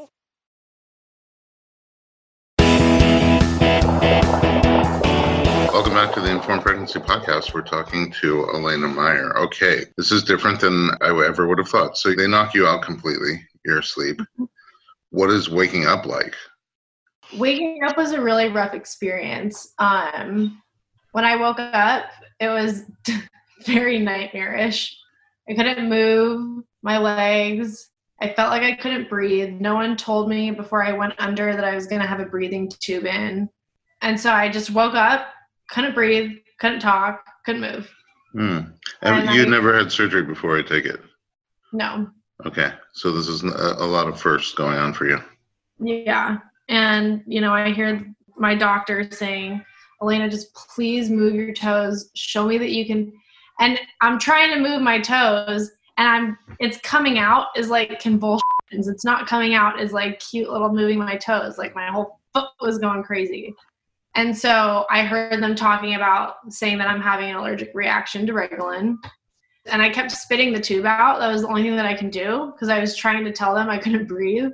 Welcome 5.77 5.93
back 5.93 6.15
to 6.15 6.23
the 6.23 6.31
Informed 6.31 6.63
Pregnancy 6.63 6.99
Podcast. 7.01 7.53
We're 7.53 7.61
talking 7.61 8.11
to 8.23 8.45
Alaina 8.45 8.89
Meyer. 8.89 9.37
Okay, 9.37 9.85
this 9.99 10.11
is 10.11 10.23
different 10.23 10.59
than 10.59 10.89
I 11.03 11.09
ever 11.11 11.47
would 11.47 11.59
have 11.59 11.69
thought. 11.69 11.99
So 11.99 12.15
they 12.15 12.27
knock 12.27 12.55
you 12.55 12.67
out 12.67 12.81
completely. 12.81 13.47
You're 13.63 13.81
asleep. 13.81 14.19
What 15.11 15.29
is 15.29 15.51
waking 15.51 15.85
up 15.85 16.07
like? 16.07 16.35
Waking 17.37 17.83
up 17.87 17.99
was 17.99 18.13
a 18.13 18.23
really 18.23 18.49
rough 18.49 18.73
experience. 18.73 19.75
Um, 19.79 20.63
when 21.13 21.27
I 21.27 21.37
woke 21.37 21.61
up, 21.61 22.07
it 22.41 22.49
was 22.49 22.85
very 23.67 23.99
nightmarish. 23.99 24.97
I 25.47 25.53
couldn't 25.53 25.91
move 25.91 26.65
my 26.83 26.97
legs. 26.97 27.91
I 28.23 28.33
felt 28.33 28.49
like 28.49 28.63
I 28.63 28.77
couldn't 28.77 29.11
breathe. 29.11 29.61
No 29.61 29.75
one 29.75 29.99
told 29.99 30.31
me 30.31 30.53
before 30.53 30.83
I 30.83 30.93
went 30.93 31.13
under 31.19 31.55
that 31.55 31.65
I 31.65 31.75
was 31.75 31.87
going 31.87 32.01
to 32.01 32.09
have 32.09 32.21
a 32.21 32.25
breathing 32.25 32.71
tube 32.81 33.05
in. 33.05 33.51
And 34.01 34.19
so 34.19 34.33
I 34.33 34.49
just 34.49 34.71
woke 34.71 34.95
up, 34.95 35.27
couldn't 35.69 35.95
breathe, 35.95 36.33
couldn't 36.59 36.81
talk, 36.81 37.25
couldn't 37.45 37.61
move. 37.61 37.91
Hmm. 38.33 38.59
And 39.03 39.31
you 39.35 39.43
I- 39.43 39.49
never 39.49 39.77
had 39.77 39.91
surgery 39.91 40.23
before, 40.23 40.59
I 40.59 40.63
take 40.63 40.85
it. 40.85 41.01
No. 41.73 42.09
Okay, 42.45 42.71
so 42.93 43.13
this 43.13 43.29
is 43.29 43.43
a, 43.43 43.77
a 43.79 43.87
lot 43.87 44.09
of 44.09 44.21
firsts 44.21 44.53
going 44.53 44.77
on 44.79 44.93
for 44.93 45.07
you. 45.07 45.19
Yeah. 45.79 46.39
And, 46.69 47.23
you 47.27 47.41
know, 47.41 47.53
I 47.53 47.73
hear 47.73 48.07
my 48.37 48.55
doctor 48.55 49.11
saying, 49.11 49.65
Alaina, 50.01 50.29
just 50.29 50.55
please 50.55 51.11
move 51.11 51.35
your 51.35 51.55
toes. 51.55 52.11
Show 52.15 52.47
me 52.47 52.59
that 52.59 52.71
you 52.71 52.85
can. 52.87 53.13
And 53.59 53.79
I'm 54.03 54.19
trying 54.19 54.53
to 54.53 54.61
move 54.61 54.83
my 54.83 55.01
toes 55.01 55.71
and 55.97 56.09
I'm, 56.09 56.39
it's 56.61 56.79
coming 56.79 57.19
out 57.19 57.47
is 57.57 57.71
like 57.71 57.99
convulsions. 58.01 58.43
It's 58.73 59.05
not 59.05 59.27
coming 59.27 59.55
out 59.55 59.81
is 59.81 59.93
like 59.93 60.21
cute 60.21 60.51
little 60.51 60.71
moving 60.71 60.99
my 60.99 61.17
toes. 61.17 61.57
Like 61.57 61.75
my 61.75 61.91
whole 61.91 62.21
foot 62.35 62.51
was 62.61 62.79
going 62.79 63.03
crazy. 63.03 63.55
And 64.17 64.37
so 64.37 64.87
I 64.91 65.05
heard 65.05 65.43
them 65.43 65.55
talking 65.55 65.95
about 65.95 66.37
saying 66.49 66.79
that 66.79 66.89
I'm 66.89 67.03
having 67.03 67.31
an 67.31 67.37
allergic 67.37 67.71
reaction 67.75 68.27
to 68.27 68.33
Reglan. 68.33 68.97
And 69.67 69.83
I 69.83 69.91
kept 69.91 70.11
spitting 70.11 70.55
the 70.55 70.61
tube 70.61 70.87
out. 70.87 71.19
That 71.21 71.31
was 71.31 71.43
the 71.43 71.49
only 71.49 71.63
thing 71.63 71.77
that 71.77 71.85
I 71.85 71.95
can 71.95 72.09
do 72.09 72.53
because 72.53 72.71
I 72.71 72.81
was 72.81 72.97
trying 72.97 73.25
to 73.25 73.33
tell 73.33 73.55
them 73.55 73.69
I 73.69 73.79
couldn't 73.79 74.07
breathe 74.09 74.53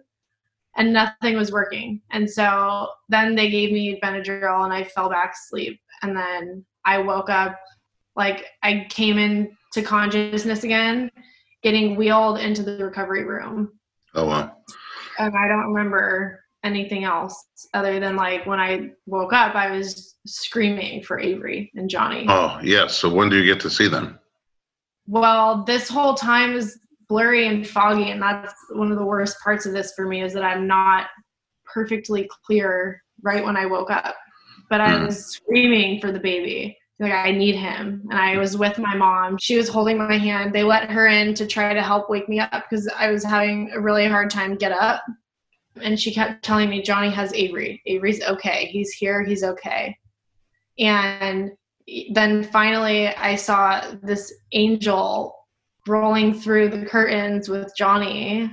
and 0.76 0.92
nothing 0.92 1.36
was 1.36 1.52
working. 1.52 2.00
And 2.10 2.28
so 2.28 2.88
then 3.08 3.36
they 3.36 3.50
gave 3.50 3.72
me 3.72 4.00
Benadryl 4.02 4.64
and 4.64 4.72
I 4.72 4.82
fell 4.82 5.08
back 5.08 5.34
asleep. 5.34 5.80
And 6.02 6.16
then 6.16 6.64
I 6.84 6.98
woke 6.98 7.30
up, 7.30 7.60
like 8.16 8.46
I 8.64 8.86
came 8.90 9.16
into 9.16 9.82
consciousness 9.84 10.64
again, 10.64 11.08
getting 11.62 11.94
wheeled 11.94 12.40
into 12.40 12.64
the 12.64 12.84
recovery 12.84 13.24
room. 13.24 13.78
Oh 14.14 14.26
wow. 14.26 14.56
And 15.18 15.36
I 15.36 15.46
don't 15.46 15.72
remember 15.72 16.41
anything 16.64 17.04
else 17.04 17.44
other 17.74 17.98
than 18.00 18.16
like 18.16 18.46
when 18.46 18.60
I 18.60 18.90
woke 19.06 19.32
up, 19.32 19.54
I 19.54 19.70
was 19.70 20.16
screaming 20.26 21.02
for 21.02 21.18
Avery 21.18 21.70
and 21.74 21.88
Johnny. 21.88 22.26
Oh 22.28 22.58
yes. 22.62 22.96
So 22.96 23.12
when 23.12 23.28
do 23.28 23.38
you 23.38 23.44
get 23.44 23.60
to 23.62 23.70
see 23.70 23.88
them? 23.88 24.18
Well, 25.06 25.64
this 25.64 25.88
whole 25.88 26.14
time 26.14 26.54
is 26.54 26.78
blurry 27.08 27.46
and 27.46 27.66
foggy, 27.66 28.10
and 28.10 28.22
that's 28.22 28.54
one 28.70 28.92
of 28.92 28.98
the 28.98 29.04
worst 29.04 29.38
parts 29.40 29.66
of 29.66 29.72
this 29.72 29.92
for 29.94 30.06
me 30.06 30.22
is 30.22 30.32
that 30.34 30.44
I'm 30.44 30.66
not 30.66 31.08
perfectly 31.64 32.28
clear 32.46 33.02
right 33.22 33.44
when 33.44 33.56
I 33.56 33.66
woke 33.66 33.90
up. 33.90 34.14
But 34.70 34.80
I 34.80 34.96
Hmm. 34.96 35.06
was 35.06 35.26
screaming 35.26 36.00
for 36.00 36.12
the 36.12 36.20
baby. 36.20 36.78
Like 36.98 37.12
I 37.12 37.32
need 37.32 37.56
him. 37.56 38.06
And 38.10 38.18
I 38.18 38.38
was 38.38 38.56
with 38.56 38.78
my 38.78 38.94
mom. 38.94 39.36
She 39.40 39.56
was 39.56 39.68
holding 39.68 39.98
my 39.98 40.16
hand. 40.16 40.52
They 40.52 40.62
let 40.62 40.88
her 40.90 41.08
in 41.08 41.34
to 41.34 41.46
try 41.46 41.74
to 41.74 41.82
help 41.82 42.08
wake 42.08 42.28
me 42.28 42.38
up 42.38 42.64
because 42.70 42.88
I 42.96 43.10
was 43.10 43.24
having 43.24 43.70
a 43.72 43.80
really 43.80 44.06
hard 44.06 44.30
time 44.30 44.54
get 44.54 44.70
up. 44.70 45.02
And 45.80 45.98
she 45.98 46.12
kept 46.12 46.44
telling 46.44 46.68
me 46.68 46.82
Johnny 46.82 47.10
has 47.10 47.32
Avery. 47.32 47.82
Avery's 47.86 48.22
okay. 48.22 48.66
He's 48.66 48.92
here. 48.92 49.24
He's 49.24 49.42
okay. 49.42 49.96
And 50.78 51.52
then 52.12 52.44
finally 52.44 53.08
I 53.08 53.36
saw 53.36 53.82
this 54.02 54.32
angel 54.52 55.36
rolling 55.86 56.34
through 56.34 56.68
the 56.68 56.86
curtains 56.86 57.48
with 57.48 57.72
Johnny 57.76 58.50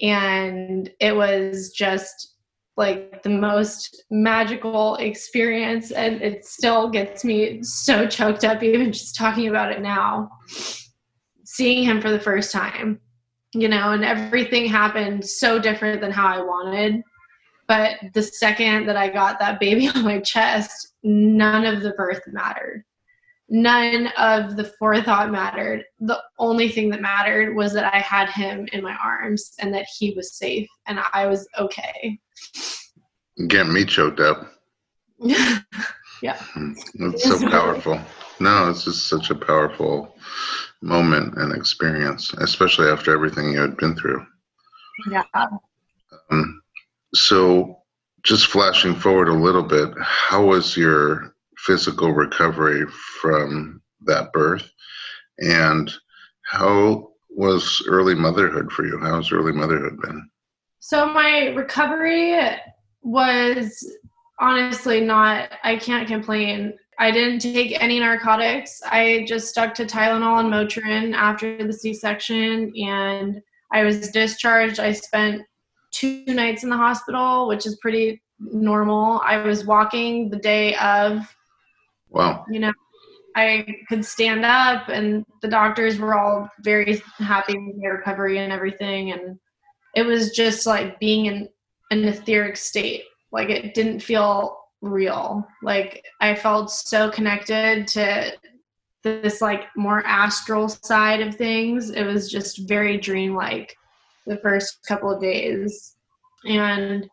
and 0.00 0.90
it 1.00 1.14
was 1.14 1.70
just 1.70 2.34
like 2.76 3.22
the 3.22 3.30
most 3.30 4.04
magical 4.10 4.96
experience 4.96 5.90
and 5.92 6.20
it 6.22 6.44
still 6.44 6.88
gets 6.90 7.24
me 7.24 7.62
so 7.62 8.06
choked 8.06 8.44
up 8.44 8.62
even 8.62 8.92
just 8.92 9.14
talking 9.14 9.48
about 9.48 9.72
it 9.72 9.80
now 9.80 10.30
seeing 11.44 11.84
him 11.84 12.00
for 12.00 12.10
the 12.10 12.20
first 12.20 12.50
time 12.50 12.98
you 13.54 13.68
know 13.68 13.92
and 13.92 14.04
everything 14.04 14.66
happened 14.66 15.24
so 15.24 15.58
different 15.58 16.00
than 16.00 16.10
how 16.10 16.26
I 16.26 16.42
wanted 16.42 17.02
but 17.68 17.96
the 18.12 18.22
second 18.22 18.86
that 18.86 18.96
I 18.96 19.08
got 19.08 19.38
that 19.38 19.60
baby 19.60 19.88
on 19.94 20.04
my 20.04 20.20
chest 20.20 20.94
none 21.02 21.64
of 21.64 21.82
the 21.82 21.90
birth 21.92 22.22
mattered 22.26 22.84
none 23.52 24.08
of 24.16 24.56
the 24.56 24.64
forethought 24.78 25.30
mattered. 25.30 25.84
The 26.00 26.20
only 26.38 26.70
thing 26.70 26.88
that 26.90 27.02
mattered 27.02 27.54
was 27.54 27.74
that 27.74 27.94
I 27.94 27.98
had 27.98 28.30
him 28.30 28.66
in 28.72 28.82
my 28.82 28.96
arms 28.96 29.52
and 29.58 29.72
that 29.74 29.86
he 29.98 30.14
was 30.16 30.34
safe 30.34 30.68
and 30.86 30.98
I 31.12 31.26
was 31.26 31.46
okay. 31.58 32.18
Getting 33.48 33.74
me 33.74 33.84
choked 33.84 34.20
up. 34.20 34.52
yeah. 35.18 36.36
Hmm. 36.38 36.72
That's 36.94 37.24
so 37.24 37.48
powerful. 37.50 38.00
No, 38.40 38.70
it's 38.70 38.84
just 38.84 39.06
such 39.06 39.30
a 39.30 39.34
powerful 39.34 40.16
moment 40.82 41.34
and 41.36 41.54
experience, 41.54 42.32
especially 42.34 42.88
after 42.88 43.14
everything 43.14 43.52
you 43.52 43.60
had 43.60 43.76
been 43.76 43.94
through. 43.94 44.24
Yeah. 45.10 45.22
Um, 46.30 46.62
so, 47.14 47.78
just 48.24 48.46
flashing 48.46 48.94
forward 48.94 49.28
a 49.28 49.32
little 49.32 49.62
bit, 49.62 49.90
how 50.00 50.46
was 50.46 50.76
your 50.76 51.34
physical 51.56 52.12
recovery 52.12 52.86
from 53.20 53.80
that 54.06 54.32
birth? 54.32 54.68
And 55.38 55.90
how 56.44 57.10
was 57.30 57.82
early 57.88 58.14
motherhood 58.14 58.70
for 58.72 58.84
you? 58.84 58.98
How 58.98 59.14
How's 59.14 59.32
early 59.32 59.52
motherhood 59.52 60.00
been? 60.02 60.28
So, 60.80 61.06
my 61.06 61.48
recovery 61.48 62.38
was 63.02 63.88
honestly 64.38 65.00
not, 65.00 65.50
I 65.62 65.76
can't 65.76 66.08
complain. 66.08 66.74
I 67.02 67.10
didn't 67.10 67.40
take 67.40 67.82
any 67.82 67.98
narcotics. 67.98 68.80
I 68.84 69.24
just 69.26 69.48
stuck 69.48 69.74
to 69.74 69.84
Tylenol 69.84 70.38
and 70.38 70.52
Motrin 70.52 71.14
after 71.14 71.66
the 71.66 71.72
C 71.72 71.92
section, 71.92 72.72
and 72.76 73.42
I 73.72 73.82
was 73.82 74.12
discharged. 74.12 74.78
I 74.78 74.92
spent 74.92 75.42
two 75.90 76.24
nights 76.26 76.62
in 76.62 76.70
the 76.70 76.76
hospital, 76.76 77.48
which 77.48 77.66
is 77.66 77.76
pretty 77.82 78.22
normal. 78.38 79.20
I 79.24 79.38
was 79.38 79.66
walking 79.66 80.30
the 80.30 80.38
day 80.38 80.76
of. 80.76 81.26
Wow. 82.08 82.44
You 82.48 82.60
know, 82.60 82.72
I 83.34 83.66
could 83.88 84.04
stand 84.04 84.44
up, 84.44 84.88
and 84.88 85.24
the 85.40 85.48
doctors 85.48 85.98
were 85.98 86.16
all 86.16 86.48
very 86.60 87.02
happy 87.18 87.58
with 87.58 87.78
my 87.78 87.88
recovery 87.88 88.38
and 88.38 88.52
everything. 88.52 89.10
And 89.10 89.40
it 89.96 90.06
was 90.06 90.30
just 90.30 90.66
like 90.66 91.00
being 91.00 91.26
in 91.26 91.48
an 91.90 92.04
etheric 92.04 92.56
state. 92.56 93.02
Like 93.32 93.50
it 93.50 93.74
didn't 93.74 93.98
feel 93.98 94.61
real. 94.82 95.46
Like 95.62 96.04
I 96.20 96.34
felt 96.34 96.70
so 96.70 97.10
connected 97.10 97.86
to 97.88 98.32
this 99.02 99.40
like 99.40 99.64
more 99.76 100.04
astral 100.06 100.68
side 100.68 101.20
of 101.20 101.34
things. 101.34 101.90
It 101.90 102.04
was 102.04 102.30
just 102.30 102.68
very 102.68 102.98
dreamlike 102.98 103.74
the 104.26 104.36
first 104.38 104.78
couple 104.86 105.10
of 105.10 105.20
days. 105.20 105.96
And 106.44 107.08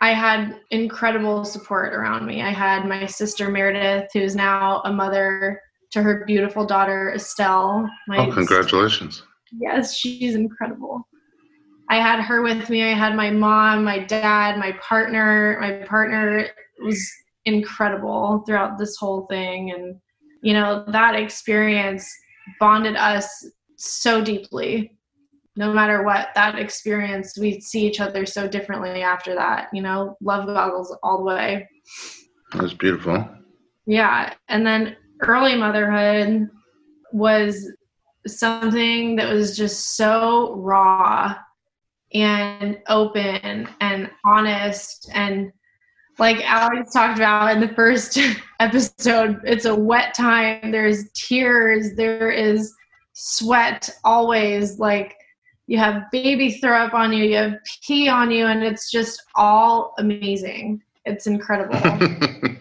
I 0.00 0.12
had 0.12 0.60
incredible 0.70 1.44
support 1.44 1.94
around 1.94 2.26
me. 2.26 2.42
I 2.42 2.50
had 2.50 2.86
my 2.86 3.06
sister 3.06 3.50
Meredith, 3.50 4.10
who's 4.12 4.34
now 4.34 4.82
a 4.84 4.92
mother 4.92 5.60
to 5.92 6.02
her 6.02 6.24
beautiful 6.26 6.66
daughter 6.66 7.12
Estelle. 7.14 7.88
oh, 8.10 8.30
congratulations. 8.32 9.22
Yes, 9.52 9.94
she's 9.94 10.34
incredible. 10.34 11.06
I 11.88 11.96
had 11.96 12.20
her 12.22 12.42
with 12.42 12.70
me. 12.70 12.82
I 12.82 12.94
had 12.94 13.14
my 13.14 13.30
mom, 13.30 13.84
my 13.84 13.98
dad, 13.98 14.58
my 14.58 14.72
partner. 14.72 15.58
My 15.60 15.86
partner 15.86 16.48
was 16.82 17.06
incredible 17.44 18.42
throughout 18.46 18.78
this 18.78 18.96
whole 18.96 19.26
thing. 19.26 19.70
And, 19.72 20.00
you 20.42 20.54
know, 20.54 20.84
that 20.88 21.14
experience 21.14 22.10
bonded 22.58 22.96
us 22.96 23.46
so 23.76 24.24
deeply. 24.24 24.96
No 25.56 25.72
matter 25.72 26.02
what 26.02 26.28
that 26.34 26.58
experience, 26.58 27.38
we 27.38 27.60
see 27.60 27.86
each 27.86 28.00
other 28.00 28.26
so 28.26 28.48
differently 28.48 29.02
after 29.02 29.34
that. 29.34 29.68
You 29.72 29.82
know, 29.82 30.16
love 30.20 30.46
goggles 30.46 30.96
all 31.02 31.18
the 31.18 31.24
way. 31.24 31.68
That's 32.54 32.72
beautiful. 32.72 33.28
Yeah. 33.86 34.32
And 34.48 34.66
then 34.66 34.96
early 35.20 35.54
motherhood 35.56 36.48
was 37.12 37.70
something 38.26 39.16
that 39.16 39.32
was 39.32 39.56
just 39.56 39.96
so 39.96 40.54
raw 40.56 41.36
and 42.14 42.78
open 42.88 43.68
and 43.80 44.10
honest 44.24 45.10
and 45.14 45.52
like 46.18 46.48
Alex 46.48 46.92
talked 46.92 47.18
about 47.18 47.52
in 47.52 47.60
the 47.60 47.74
first 47.74 48.18
episode, 48.60 49.40
it's 49.44 49.64
a 49.64 49.74
wet 49.74 50.14
time. 50.14 50.70
There's 50.70 51.10
tears, 51.12 51.94
there 51.96 52.30
is 52.30 52.72
sweat 53.14 53.90
always. 54.04 54.78
Like 54.78 55.16
you 55.66 55.78
have 55.78 56.04
baby 56.12 56.52
throw 56.52 56.78
up 56.78 56.94
on 56.94 57.12
you, 57.12 57.24
you 57.24 57.36
have 57.36 57.54
pee 57.82 58.08
on 58.08 58.30
you, 58.30 58.46
and 58.46 58.62
it's 58.62 58.90
just 58.90 59.22
all 59.34 59.94
amazing. 59.98 60.82
It's 61.04 61.26
incredible. 61.26 61.78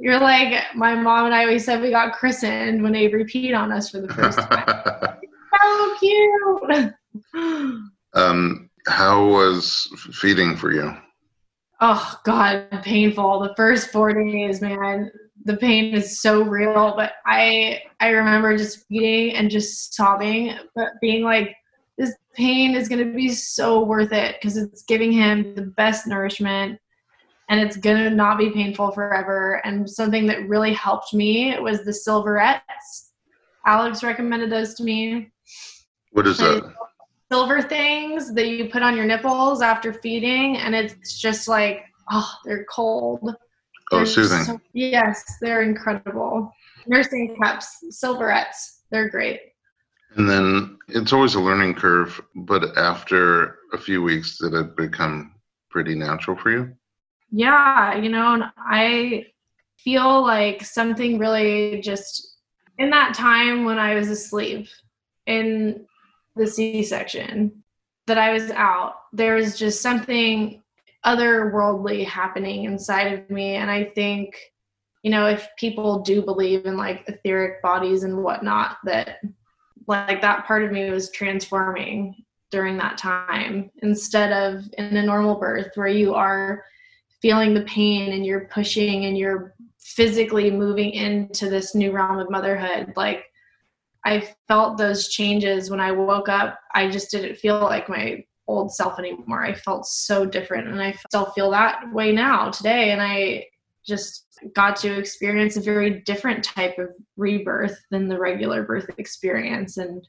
You're 0.00 0.20
like 0.20 0.62
my 0.76 0.94
mom 0.94 1.26
and 1.26 1.34
I 1.34 1.42
always 1.42 1.64
said 1.64 1.80
we 1.80 1.90
got 1.90 2.12
christened 2.12 2.82
when 2.82 2.94
Avery 2.94 3.24
peed 3.24 3.58
on 3.58 3.72
us 3.72 3.90
for 3.90 4.00
the 4.00 4.08
first 4.08 4.38
time. 4.38 5.18
so 5.60 5.96
cute. 5.98 6.94
um, 8.14 8.67
how 8.88 9.26
was 9.26 9.88
feeding 10.12 10.56
for 10.56 10.72
you? 10.72 10.96
Oh 11.80 12.18
God, 12.24 12.66
painful. 12.82 13.40
The 13.40 13.54
first 13.54 13.90
four 13.90 14.12
days, 14.12 14.60
man, 14.60 15.10
the 15.44 15.56
pain 15.56 15.94
is 15.94 16.20
so 16.20 16.42
real. 16.42 16.94
But 16.96 17.12
I 17.24 17.82
I 18.00 18.08
remember 18.08 18.56
just 18.56 18.86
feeding 18.88 19.36
and 19.36 19.50
just 19.50 19.94
sobbing, 19.94 20.54
but 20.74 20.88
being 21.00 21.22
like, 21.22 21.54
this 21.96 22.14
pain 22.34 22.74
is 22.74 22.88
gonna 22.88 23.04
be 23.04 23.28
so 23.28 23.84
worth 23.84 24.12
it 24.12 24.36
because 24.40 24.56
it's 24.56 24.82
giving 24.82 25.12
him 25.12 25.54
the 25.54 25.62
best 25.62 26.06
nourishment 26.06 26.80
and 27.48 27.60
it's 27.60 27.76
gonna 27.76 28.10
not 28.10 28.38
be 28.38 28.50
painful 28.50 28.90
forever. 28.92 29.60
And 29.64 29.88
something 29.88 30.26
that 30.26 30.48
really 30.48 30.72
helped 30.72 31.14
me 31.14 31.58
was 31.60 31.84
the 31.84 31.92
silverettes. 31.92 33.12
Alex 33.66 34.02
recommended 34.02 34.50
those 34.50 34.74
to 34.74 34.84
me. 34.84 35.30
What 36.12 36.26
is 36.26 36.38
that? 36.38 36.74
Silver 37.30 37.62
things 37.62 38.32
that 38.34 38.48
you 38.48 38.68
put 38.68 38.82
on 38.82 38.96
your 38.96 39.04
nipples 39.04 39.60
after 39.60 39.92
feeding, 39.92 40.56
and 40.58 40.74
it's 40.74 41.20
just 41.20 41.48
like, 41.48 41.84
oh, 42.10 42.30
they're 42.44 42.64
cold. 42.64 43.34
Oh, 43.92 43.96
they're 43.96 44.06
soothing. 44.06 44.44
So, 44.44 44.60
yes, 44.72 45.36
they're 45.40 45.62
incredible. 45.62 46.52
Nursing 46.86 47.36
cups, 47.40 47.84
silverettes, 47.90 48.82
they're 48.90 49.10
great. 49.10 49.40
And 50.16 50.28
then 50.28 50.78
it's 50.88 51.12
always 51.12 51.34
a 51.34 51.40
learning 51.40 51.74
curve, 51.74 52.20
but 52.34 52.76
after 52.78 53.58
a 53.72 53.78
few 53.78 54.02
weeks, 54.02 54.38
did 54.38 54.54
it 54.54 54.76
become 54.76 55.34
pretty 55.70 55.94
natural 55.94 56.36
for 56.36 56.50
you? 56.50 56.72
Yeah, 57.30 57.94
you 57.96 58.08
know, 58.08 58.42
I 58.56 59.26
feel 59.76 60.22
like 60.22 60.64
something 60.64 61.18
really 61.18 61.80
just 61.82 62.38
in 62.78 62.88
that 62.90 63.14
time 63.14 63.64
when 63.64 63.78
I 63.78 63.94
was 63.94 64.08
asleep 64.08 64.68
in 65.26 65.86
the 66.38 66.46
C-section 66.46 67.62
that 68.06 68.18
I 68.18 68.32
was 68.32 68.50
out, 68.52 68.94
there 69.12 69.34
was 69.34 69.58
just 69.58 69.82
something 69.82 70.62
otherworldly 71.04 72.04
happening 72.06 72.64
inside 72.64 73.12
of 73.12 73.30
me. 73.30 73.56
And 73.56 73.70
I 73.70 73.84
think, 73.84 74.36
you 75.02 75.10
know, 75.10 75.26
if 75.26 75.48
people 75.58 76.00
do 76.00 76.22
believe 76.22 76.66
in 76.66 76.76
like 76.76 77.04
etheric 77.08 77.62
bodies 77.62 78.02
and 78.02 78.22
whatnot, 78.22 78.78
that 78.84 79.20
like 79.86 80.20
that 80.20 80.46
part 80.46 80.64
of 80.64 80.72
me 80.72 80.90
was 80.90 81.10
transforming 81.10 82.24
during 82.50 82.76
that 82.78 82.98
time 82.98 83.70
instead 83.82 84.32
of 84.32 84.64
in 84.78 84.96
a 84.96 85.02
normal 85.02 85.36
birth 85.36 85.70
where 85.74 85.88
you 85.88 86.14
are 86.14 86.64
feeling 87.20 87.52
the 87.52 87.62
pain 87.62 88.12
and 88.12 88.24
you're 88.24 88.46
pushing 88.46 89.04
and 89.04 89.18
you're 89.18 89.54
physically 89.78 90.50
moving 90.50 90.90
into 90.90 91.48
this 91.48 91.74
new 91.74 91.92
realm 91.92 92.18
of 92.18 92.30
motherhood. 92.30 92.92
Like 92.96 93.24
I 94.04 94.28
felt 94.46 94.78
those 94.78 95.08
changes 95.08 95.70
when 95.70 95.80
I 95.80 95.92
woke 95.92 96.28
up. 96.28 96.58
I 96.74 96.88
just 96.88 97.10
didn't 97.10 97.36
feel 97.36 97.60
like 97.60 97.88
my 97.88 98.24
old 98.46 98.72
self 98.72 98.98
anymore. 98.98 99.44
I 99.44 99.54
felt 99.54 99.86
so 99.86 100.24
different 100.24 100.68
and 100.68 100.80
I 100.82 100.92
still 100.92 101.26
feel 101.32 101.50
that 101.50 101.92
way 101.92 102.12
now 102.12 102.50
today 102.50 102.90
and 102.90 103.02
I 103.02 103.46
just 103.84 104.26
got 104.54 104.76
to 104.76 104.98
experience 104.98 105.56
a 105.56 105.60
very 105.60 106.00
different 106.00 106.44
type 106.44 106.78
of 106.78 106.88
rebirth 107.16 107.78
than 107.90 108.08
the 108.08 108.18
regular 108.18 108.62
birth 108.62 108.88
experience 108.98 109.76
and 109.76 110.06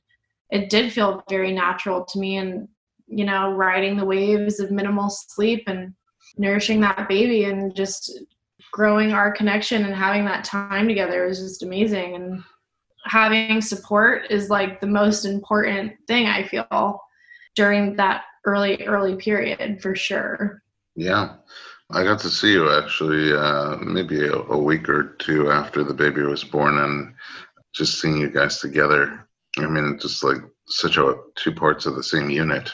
it 0.52 0.70
did 0.70 0.92
feel 0.92 1.24
very 1.30 1.52
natural 1.52 2.04
to 2.06 2.20
me 2.20 2.38
and 2.38 2.68
you 3.08 3.26
know 3.26 3.52
riding 3.54 3.98
the 3.98 4.06
waves 4.06 4.60
of 4.60 4.72
minimal 4.72 5.10
sleep 5.10 5.64
and 5.68 5.94
nourishing 6.38 6.80
that 6.82 7.08
baby 7.10 7.46
and 7.46 7.76
just 7.76 8.20
growing 8.72 9.14
our 9.14 9.32
connection 9.32 9.86
and 9.86 9.96
having 9.96 10.26
that 10.26 10.44
time 10.44 10.88
together 10.88 11.26
was 11.26 11.40
just 11.40 11.64
amazing 11.64 12.16
and 12.16 12.44
having 13.06 13.62
support 13.62 14.30
is 14.30 14.50
like 14.50 14.82
the 14.82 14.88
most 14.88 15.26
important 15.26 15.94
thing 16.08 16.28
I 16.28 16.44
feel 16.44 17.02
during 17.56 17.96
that 17.96 18.24
early 18.46 18.86
early 18.86 19.16
period 19.16 19.82
for 19.82 19.96
sure. 19.96 20.62
Yeah. 20.96 21.36
I 21.92 22.04
got 22.04 22.20
to 22.20 22.30
see 22.30 22.52
you 22.52 22.72
actually 22.72 23.34
uh, 23.34 23.78
maybe 23.78 24.28
a, 24.28 24.34
a, 24.34 24.58
week 24.58 24.88
or 24.88 25.16
two 25.18 25.50
after 25.50 25.84
the 25.84 25.94
baby 25.94 26.22
was 26.22 26.44
born, 26.44 26.78
and 26.78 27.16
just 27.74 28.00
seeing 28.00 28.18
you 28.18 28.30
guys 28.30 28.60
together. 28.60 29.28
I 29.58 29.66
mean, 29.66 29.98
just 30.00 30.24
like 30.24 30.38
such 30.68 30.98
a 30.98 31.16
two 31.36 31.52
parts 31.52 31.88
of 31.88 31.96
the 31.96 32.04
same 32.04 32.30
unit. 32.30 32.72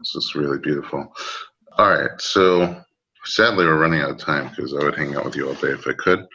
It's 0.00 0.12
just 0.12 0.34
really 0.34 0.58
beautiful. 0.58 1.14
All 1.78 1.90
right, 1.90 2.20
so 2.20 2.82
sadly 3.24 3.66
we're 3.66 3.78
running 3.78 4.00
out 4.00 4.10
of 4.10 4.18
time 4.18 4.48
because 4.48 4.74
I 4.74 4.82
would 4.82 4.96
hang 4.96 5.14
out 5.14 5.24
with 5.24 5.36
you 5.36 5.46
all 5.46 5.54
day 5.54 5.68
if 5.68 5.86
I 5.86 5.92
could, 5.92 6.26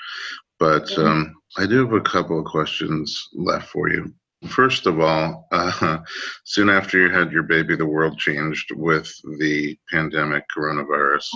but 0.58 0.98
um, 0.98 1.36
I 1.58 1.66
do 1.66 1.86
have 1.86 1.94
a 1.94 2.02
couple 2.02 2.40
of 2.40 2.46
questions 2.46 3.30
left 3.34 3.70
for 3.70 3.90
you. 3.90 4.14
First 4.48 4.86
of 4.86 5.00
all, 5.00 5.48
uh, 5.52 6.00
soon 6.44 6.70
after 6.70 7.00
you 7.00 7.10
had 7.10 7.32
your 7.32 7.44
baby, 7.44 7.76
the 7.76 7.86
world 7.86 8.18
changed 8.18 8.72
with 8.76 9.12
the 9.40 9.78
pandemic, 9.92 10.44
coronavirus, 10.56 11.28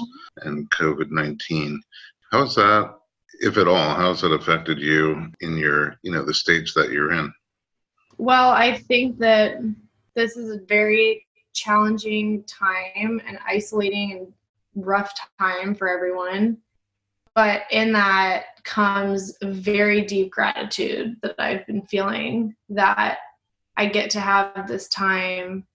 and 0.44 0.70
COVID 0.72 1.10
19. 1.10 1.82
How's 2.32 2.56
that 2.56 2.94
if 3.42 3.58
at 3.58 3.68
all, 3.68 3.96
how's 3.96 4.24
it 4.24 4.32
affected 4.32 4.80
you 4.80 5.32
in 5.42 5.58
your, 5.58 5.96
you 6.02 6.12
know, 6.12 6.24
the 6.24 6.34
stage 6.34 6.74
that 6.74 6.92
you're 6.92 7.14
in? 7.14 7.34
Well, 8.18 8.50
I 8.50 8.78
think 8.78 9.18
that 9.20 9.62
this 10.16 10.36
is 10.36 10.52
a 10.52 10.60
very 10.66 11.26
challenging 11.54 12.44
time 12.44 13.22
and 13.26 13.40
isolating 13.48 14.12
and 14.12 14.86
rough 14.86 15.14
time 15.40 15.74
for 15.74 15.88
everyone. 15.88 16.58
But 17.40 17.62
in 17.72 17.94
that 17.94 18.62
comes 18.66 19.34
very 19.42 20.02
deep 20.02 20.30
gratitude 20.30 21.16
that 21.22 21.36
I've 21.40 21.66
been 21.68 21.84
feeling 21.84 22.54
that 22.68 23.20
I 23.78 23.86
get 23.86 24.10
to 24.10 24.20
have 24.20 24.68
this 24.68 24.90
time. 24.90 25.66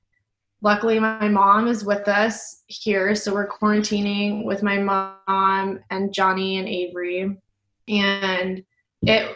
Luckily, 0.60 1.00
my 1.00 1.26
mom 1.26 1.66
is 1.66 1.82
with 1.82 2.06
us 2.06 2.64
here, 2.66 3.14
so 3.14 3.32
we're 3.32 3.48
quarantining 3.48 4.44
with 4.44 4.62
my 4.62 4.76
mom 4.76 5.80
and 5.88 6.12
Johnny 6.12 6.58
and 6.58 6.68
Avery. 6.68 7.34
And 7.88 8.62
it 9.00 9.34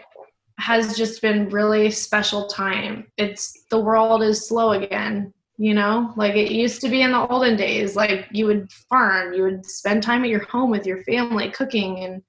has 0.59 0.99
just 0.99 1.23
been 1.23 1.49
really 1.49 1.91
special 1.91 2.47
time. 2.47 3.11
It's 3.17 3.65
the 3.71 3.81
world 3.81 4.23
is 4.23 4.47
slow 4.47 4.73
again, 4.73 5.33
you 5.59 5.75
know? 5.75 6.13
Like 6.17 6.37
it 6.37 6.53
used 6.53 6.81
to 6.83 6.89
be 6.89 7.03
in 7.03 7.11
the 7.11 7.27
olden 7.27 7.57
days. 7.57 7.97
Like 7.97 8.29
you 8.31 8.47
would 8.47 8.73
farm, 8.73 9.35
you 9.35 9.43
would 9.43 9.67
spend 9.67 10.03
time 10.03 10.23
at 10.23 10.31
your 10.31 10.45
home 10.47 10.71
with 10.71 10.87
your 10.87 11.03
family 11.05 11.51
cooking 11.51 12.05
and 12.05 12.23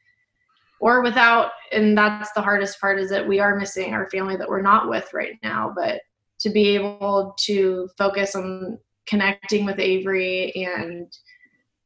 or 0.81 1.01
without 1.01 1.51
and 1.71 1.97
that's 1.97 2.31
the 2.31 2.41
hardest 2.41 2.79
part 2.79 2.99
is 2.99 3.09
that 3.09 3.27
we 3.27 3.39
are 3.39 3.55
missing 3.55 3.93
our 3.93 4.09
family 4.09 4.35
that 4.35 4.49
we're 4.49 4.61
not 4.61 4.89
with 4.89 5.13
right 5.13 5.35
now, 5.43 5.71
but 5.75 6.01
to 6.39 6.49
be 6.49 6.69
able 6.69 7.35
to 7.37 7.87
focus 7.97 8.35
on 8.35 8.79
connecting 9.05 9.65
with 9.65 9.79
Avery 9.79 10.53
and 10.55 11.11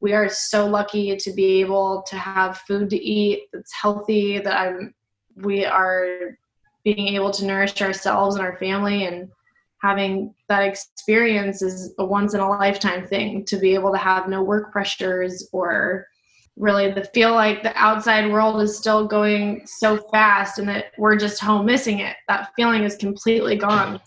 we 0.00 0.12
are 0.12 0.28
so 0.28 0.66
lucky 0.66 1.16
to 1.16 1.32
be 1.32 1.60
able 1.60 2.04
to 2.06 2.16
have 2.16 2.58
food 2.58 2.90
to 2.90 2.96
eat 2.96 3.44
that's 3.52 3.72
healthy 3.72 4.38
that 4.38 4.60
I'm 4.60 4.94
we 5.36 5.64
are 5.64 6.38
being 6.84 7.08
able 7.08 7.30
to 7.32 7.46
nourish 7.46 7.80
ourselves 7.80 8.36
and 8.36 8.44
our 8.44 8.56
family 8.58 9.06
and 9.06 9.30
having 9.84 10.34
that 10.48 10.62
experience 10.62 11.60
is 11.60 11.92
a 11.98 12.04
once 12.04 12.32
in 12.32 12.40
a 12.40 12.48
lifetime 12.48 13.06
thing 13.06 13.44
to 13.44 13.58
be 13.58 13.74
able 13.74 13.92
to 13.92 13.98
have 13.98 14.30
no 14.30 14.42
work 14.42 14.72
pressures 14.72 15.46
or 15.52 16.06
really 16.56 16.90
the 16.90 17.04
feel 17.12 17.32
like 17.32 17.62
the 17.62 17.76
outside 17.76 18.32
world 18.32 18.62
is 18.62 18.78
still 18.78 19.06
going 19.06 19.60
so 19.66 19.98
fast 20.10 20.58
and 20.58 20.66
that 20.66 20.86
we're 20.96 21.18
just 21.18 21.38
home 21.38 21.66
missing 21.66 21.98
it. 21.98 22.16
That 22.28 22.48
feeling 22.56 22.82
is 22.82 22.96
completely 22.96 23.56
gone. 23.56 24.00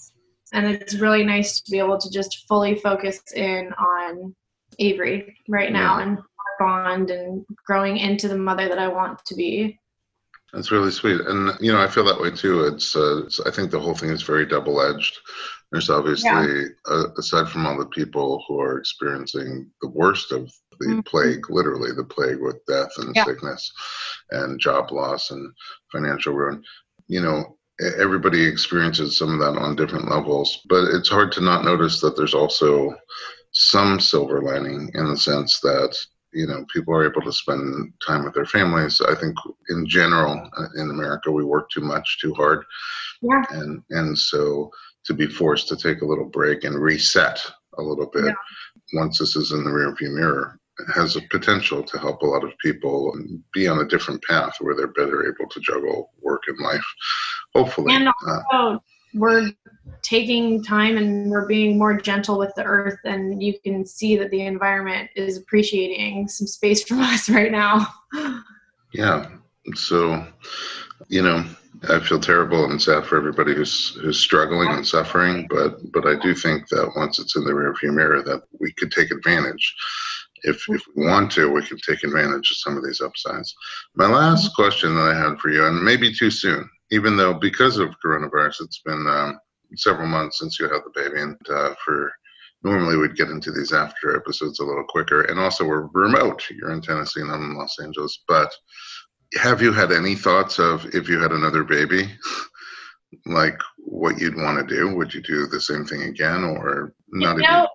And 0.52 0.66
it's 0.66 0.96
really 0.96 1.24
nice 1.24 1.62
to 1.62 1.72
be 1.72 1.78
able 1.78 2.00
to 2.00 2.10
just 2.10 2.46
fully 2.48 2.74
focus 2.74 3.22
in 3.36 3.72
on 3.74 4.36
avery 4.80 5.38
right 5.48 5.72
now 5.72 6.00
and 6.00 6.18
bond 6.60 7.12
and 7.12 7.46
growing 7.68 7.98
into 7.98 8.28
the 8.28 8.38
mother 8.38 8.68
that 8.68 8.80
i 8.80 8.88
want 8.88 9.24
to 9.26 9.36
be 9.36 9.80
That's 10.54 10.72
really 10.72 10.92
sweet, 10.92 11.20
and 11.22 11.52
you 11.60 11.74
know 11.74 11.82
I 11.82 11.88
feel 11.88 12.06
that 12.06 12.22
way 12.22 12.32
too. 12.32 12.64
It's, 12.64 12.96
uh, 12.96 13.24
it's 13.26 13.40
I 13.42 13.52
think 13.52 13.70
the 13.70 13.80
whole 13.80 13.94
thing 13.94 14.10
is 14.12 14.24
very 14.24 14.46
double-edged. 14.46 15.18
There's 15.72 15.90
obviously, 15.90 16.68
uh, 16.90 17.08
aside 17.18 17.50
from 17.50 17.68
all 17.68 17.78
the 17.78 17.88
people 17.88 18.42
who 18.48 18.62
are 18.62 18.78
experiencing 18.78 19.70
the 19.82 19.90
worst 19.90 20.32
of 20.32 20.50
the 20.80 20.86
Mhm. 20.88 21.06
plague, 21.06 21.50
literally 21.50 21.92
the 21.92 22.06
plague 22.06 22.40
with 22.40 22.66
death 22.66 22.92
and 22.98 23.14
Yeah. 23.14 23.26
sickness, 23.26 23.70
and 24.32 24.60
job 24.60 24.92
loss 24.94 25.32
and 25.32 25.54
financial 25.92 26.34
ruin. 26.34 26.64
You 27.08 27.22
know, 27.22 27.58
everybody 27.98 28.46
experiences 28.46 29.18
some 29.18 29.34
of 29.34 29.40
that 29.40 29.62
on 29.62 29.76
different 29.76 30.10
levels, 30.10 30.62
but 30.70 30.86
it's 30.86 31.10
hard 31.10 31.34
to 31.34 31.42
not 31.42 31.66
notice 31.66 32.00
that 32.00 32.16
there's 32.16 32.34
also 32.34 32.96
some 33.52 34.00
silver 34.00 34.42
lining 34.42 34.90
in 34.94 35.08
the 35.10 35.18
sense 35.18 35.60
that 35.60 35.98
you 36.38 36.48
know 36.48 36.64
people 36.74 36.94
are 36.94 37.06
able 37.10 37.22
to 37.22 37.32
spend 37.44 37.92
time 38.06 38.24
with 38.24 38.34
their 38.36 38.46
families 38.58 39.02
i 39.14 39.16
think 39.16 39.36
in 39.70 39.88
general 39.88 40.34
uh, 40.58 40.68
in 40.82 40.90
america 40.92 41.32
we 41.32 41.44
work 41.44 41.68
too 41.70 41.82
much 41.94 42.08
too 42.22 42.34
hard 42.42 42.60
Yeah. 43.22 43.44
and 43.60 43.82
and 44.00 44.18
so 44.30 44.70
to 45.06 45.14
be 45.22 45.28
forced 45.42 45.68
to 45.70 45.76
take 45.86 46.02
a 46.02 46.06
little 46.12 46.30
break 46.40 46.64
and 46.64 46.76
reset 46.90 47.40
a 47.80 47.82
little 47.90 48.10
bit 48.18 48.26
Yeah. 48.26 49.02
once 49.02 49.18
this 49.20 49.36
is 49.36 49.52
in 49.52 49.64
the 49.64 49.70
rearview 49.80 50.12
mirror 50.20 50.60
has 50.94 51.16
a 51.16 51.22
potential 51.36 51.82
to 51.84 51.98
help 52.06 52.22
a 52.22 52.26
lot 52.34 52.44
of 52.44 52.52
people 52.68 52.98
be 53.58 53.68
on 53.68 53.80
a 53.80 53.88
different 53.94 54.22
path 54.32 54.54
where 54.60 54.76
they're 54.76 55.00
better 55.02 55.20
able 55.32 55.50
to 55.50 55.60
juggle 55.60 56.00
work 56.22 56.44
and 56.48 56.60
life 56.72 56.88
hopefully 57.56 57.96
And 57.96 58.08
uh, 58.10 58.42
so 58.52 58.84
we're 59.14 59.52
taking 60.02 60.64
time 60.64 60.98
and 60.98 61.30
we're 61.32 61.48
being 61.48 61.78
more 61.78 62.00
gentle 62.00 62.38
with 62.38 62.54
the 62.56 62.64
earth 62.64 63.00
and 63.04 63.42
you 63.42 63.58
can 63.64 63.86
see 63.86 64.16
that 64.18 64.30
the 64.32 64.42
environment 64.42 65.10
is 65.16 65.38
appreciating 65.38 66.28
some 66.28 66.48
space 66.48 66.84
from 66.84 67.00
us 67.02 67.30
right 67.30 67.52
now 67.52 67.88
Yeah. 68.94 69.28
So, 69.76 70.26
you 71.10 71.22
know, 71.22 71.46
I 71.90 72.00
feel 72.00 72.20
terrible 72.20 72.66
and 72.66 72.82
sad 72.82 73.06
for 73.06 73.18
everybody 73.18 73.54
who's 73.54 73.96
who's 74.02 74.20
struggling 74.20 74.70
and 74.70 74.88
suffering, 74.88 75.48
but 75.50 75.80
but 75.92 76.08
I 76.08 76.16
do 76.20 76.34
think 76.34 76.68
that 76.70 76.94
once 76.96 77.20
it's 77.20 77.36
in 77.36 77.44
the 77.44 77.52
rearview 77.52 77.94
mirror, 77.94 78.24
that 78.24 78.42
we 78.60 78.72
could 78.74 78.92
take 78.92 79.12
advantage. 79.12 79.76
If 80.44 80.64
if 80.70 80.82
we 80.96 81.06
want 81.06 81.32
to, 81.34 81.52
we 81.52 81.64
can 81.64 81.78
take 81.78 82.04
advantage 82.04 82.50
of 82.50 82.58
some 82.58 82.78
of 82.78 82.84
these 82.84 83.02
upsides. 83.02 83.54
My 83.96 84.08
last 84.08 84.56
question 84.56 84.96
that 84.96 85.02
I 85.02 85.16
had 85.16 85.38
for 85.40 85.50
you, 85.50 85.66
and 85.66 85.84
maybe 85.84 86.14
too 86.14 86.32
soon, 86.32 86.68
even 86.92 87.18
though 87.18 87.34
because 87.34 87.78
of 87.78 87.96
coronavirus, 88.04 88.62
it's 88.62 88.82
been 88.86 89.06
um, 89.08 89.40
several 89.76 90.08
months 90.08 90.40
since 90.40 90.60
you 90.60 90.68
had 90.68 90.82
the 90.84 90.92
baby, 90.94 91.22
and 91.22 91.38
uh, 91.50 91.74
for 91.84 92.12
normally 92.64 92.98
we'd 92.98 93.16
get 93.16 93.30
into 93.30 93.52
these 93.52 93.74
after 93.74 94.16
episodes 94.16 94.60
a 94.60 94.66
little 94.66 94.86
quicker, 94.88 95.22
and 95.24 95.40
also 95.40 95.66
we're 95.66 95.88
remote. 95.94 96.44
You're 96.50 96.72
in 96.72 96.82
Tennessee 96.82 97.22
and 97.22 97.32
I'm 97.32 97.52
in 97.52 97.58
Los 97.58 97.80
Angeles, 97.80 98.24
but 98.28 98.52
have 99.36 99.62
you 99.62 99.74
had 99.74 99.92
any 99.92 100.16
thoughts 100.16 100.60
of 100.60 100.86
if 100.96 101.10
you 101.10 101.20
had 101.20 101.32
another 101.32 101.64
baby 101.64 102.10
like 103.26 103.60
what 103.78 104.20
you'd 104.20 104.36
want 104.36 104.58
to 104.58 104.76
do 104.76 104.94
would 104.96 105.14
you 105.14 105.22
do 105.22 105.48
the 105.48 105.60
same 105.60 105.86
thing 105.86 106.04
again 106.04 106.44
or 106.44 106.94
not 107.10 107.38
you 107.38 107.44
know, 107.44 107.68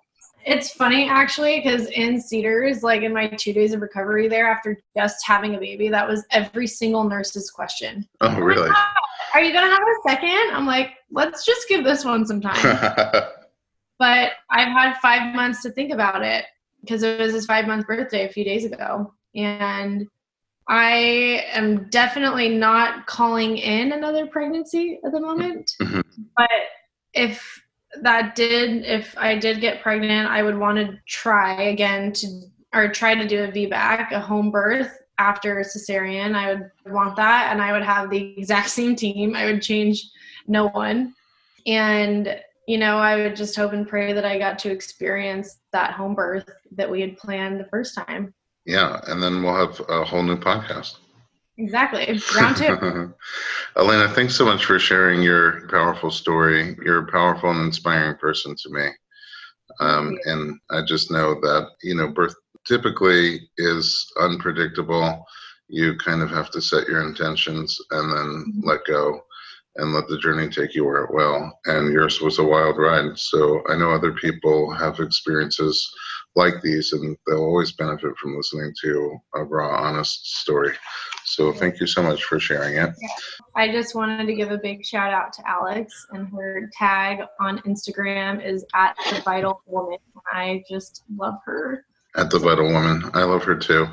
it's 0.44 0.72
funny 0.72 1.08
actually 1.08 1.60
because 1.60 1.86
in 1.90 2.20
Cedars, 2.20 2.82
like 2.82 3.02
in 3.02 3.14
my 3.14 3.28
two 3.28 3.52
days 3.52 3.72
of 3.72 3.80
recovery 3.80 4.28
there 4.28 4.48
after 4.48 4.76
just 4.96 5.24
having 5.24 5.54
a 5.54 5.58
baby, 5.58 5.88
that 5.88 6.08
was 6.08 6.24
every 6.32 6.66
single 6.66 7.04
nurse's 7.04 7.50
question. 7.50 8.06
oh 8.20 8.40
really 8.40 8.70
Are 9.34 9.42
you 9.42 9.52
gonna 9.52 9.70
have 9.70 9.80
a 9.80 10.08
second? 10.08 10.54
I'm 10.54 10.66
like, 10.66 10.90
let's 11.10 11.44
just 11.44 11.68
give 11.68 11.84
this 11.84 12.04
one 12.04 12.26
some 12.26 12.40
time. 12.40 12.60
but 13.98 14.32
I've 14.50 14.68
had 14.68 14.94
five 14.98 15.34
months 15.34 15.62
to 15.62 15.70
think 15.70 15.92
about 15.92 16.24
it 16.24 16.44
because 16.80 17.02
it 17.02 17.18
was 17.18 17.32
his 17.32 17.46
five 17.46 17.66
month 17.66 17.86
birthday 17.86 18.26
a 18.26 18.32
few 18.32 18.44
days 18.44 18.64
ago. 18.64 19.14
And 19.34 20.06
I 20.68 21.44
am 21.52 21.88
definitely 21.88 22.48
not 22.48 23.06
calling 23.06 23.58
in 23.58 23.92
another 23.92 24.26
pregnancy 24.26 25.00
at 25.04 25.12
the 25.12 25.20
moment. 25.20 25.72
Mhm. 25.80 26.02
But 26.36 26.50
if 27.14 27.62
that 28.02 28.34
did, 28.34 28.84
if 28.84 29.16
I 29.18 29.36
did 29.36 29.60
get 29.60 29.82
pregnant, 29.82 30.30
I 30.30 30.42
would 30.42 30.58
want 30.58 30.78
to 30.78 30.98
try 31.06 31.62
again 31.62 32.12
to, 32.12 32.42
or 32.74 32.88
try 32.88 33.14
to 33.14 33.26
do 33.26 33.44
a 33.44 33.48
VBAC, 33.48 34.12
a 34.12 34.20
home 34.20 34.50
birth 34.50 35.01
after 35.28 35.50
cesarean. 35.72 36.34
I 36.34 36.44
would 36.54 36.70
want 36.96 37.14
that. 37.16 37.42
And 37.52 37.62
I 37.62 37.70
would 37.72 37.86
have 37.94 38.10
the 38.10 38.20
exact 38.40 38.70
same 38.80 38.94
team. 38.96 39.34
I 39.40 39.44
would 39.46 39.62
change 39.62 39.96
no 40.46 40.68
one. 40.68 40.98
And 41.66 42.22
you 42.68 42.78
know, 42.78 42.96
I 42.98 43.16
would 43.16 43.34
just 43.42 43.56
hope 43.56 43.72
and 43.72 43.86
pray 43.88 44.12
that 44.12 44.24
I 44.24 44.38
got 44.38 44.56
to 44.60 44.70
experience 44.70 45.48
that 45.72 45.90
home 45.98 46.14
birth 46.14 46.48
that 46.78 46.88
we 46.88 47.00
had 47.00 47.16
planned 47.16 47.58
the 47.58 47.68
first 47.74 47.92
time. 47.94 48.22
yeah 48.76 49.00
and 49.08 49.18
then 49.22 49.42
we'll 49.42 49.60
have 49.64 49.74
a 49.88 50.04
whole 50.10 50.22
new 50.30 50.36
podcast 50.50 50.92
Exactly. 51.58 52.06
Round 52.36 52.56
two. 52.56 53.12
Alaina 53.80 54.08
thanks 54.16 54.34
so 54.38 54.44
much 54.50 54.62
for 54.64 54.78
sharing 54.78 55.20
your 55.30 55.44
powerful 55.68 56.10
story 56.22 56.76
you're 56.84 57.02
a 57.06 57.12
powerful 57.18 57.50
and 57.50 57.60
inspiring 57.70 58.16
person 58.26 58.50
to 58.62 58.68
me 58.76 58.86
um, 59.86 60.06
and 60.30 60.42
i 60.70 60.78
just 60.92 61.10
know 61.10 61.28
that 61.46 61.64
you 61.82 61.94
know 61.98 62.08
birth 62.18 62.36
typically 62.66 63.48
is 63.58 64.10
unpredictable. 64.20 65.24
You 65.68 65.96
kind 65.96 66.22
of 66.22 66.30
have 66.30 66.50
to 66.52 66.60
set 66.60 66.88
your 66.88 67.02
intentions 67.02 67.80
and 67.90 68.12
then 68.12 68.44
Mhm. 68.46 68.66
let 68.66 68.84
go 68.84 69.24
and 69.76 69.94
let 69.94 70.06
the 70.06 70.18
journey 70.18 70.48
take 70.48 70.74
you 70.74 70.84
where 70.84 71.04
it 71.04 71.14
will. 71.14 71.50
And 71.64 71.92
yours 71.92 72.20
was 72.20 72.38
a 72.38 72.44
wild 72.44 72.76
ride. 72.76 73.18
So 73.18 73.62
i 73.70 73.76
know 73.76 73.90
other 73.90 74.12
people 74.12 74.70
have 74.70 75.00
experiences 75.00 75.90
like 76.34 76.60
these 76.62 76.92
and 76.92 77.16
they'll 77.26 77.38
always 77.38 77.72
benefit 77.72 78.16
from 78.18 78.36
listening 78.36 78.74
to 78.82 79.18
a 79.34 79.44
raw 79.44 79.82
honest 79.82 80.40
story. 80.40 80.74
So 81.24 81.52
thank 81.52 81.80
you 81.80 81.86
so 81.86 82.02
much 82.02 82.24
for 82.24 82.38
sharing 82.38 82.76
it. 82.76 82.90
I 83.54 83.70
just 83.70 83.94
wanted 83.94 84.26
to 84.26 84.34
give 84.34 84.50
a 84.50 84.58
big 84.58 84.84
shout 84.84 85.12
out 85.12 85.32
to 85.34 85.48
Alex 85.48 86.06
and 86.12 86.28
her 86.28 86.68
tag 86.76 87.20
on 87.40 87.58
Instagram 87.60 88.44
is 88.44 88.64
at 88.74 88.94
the 89.10 89.20
vital 89.22 89.62
woman. 89.66 89.98
I 90.32 90.62
just 90.68 91.04
love 91.16 91.38
her 91.46 91.86
at 92.16 92.30
the 92.30 92.38
Vital 92.38 92.70
Woman. 92.70 93.10
I 93.14 93.24
love 93.24 93.44
her 93.44 93.56
too, 93.56 93.86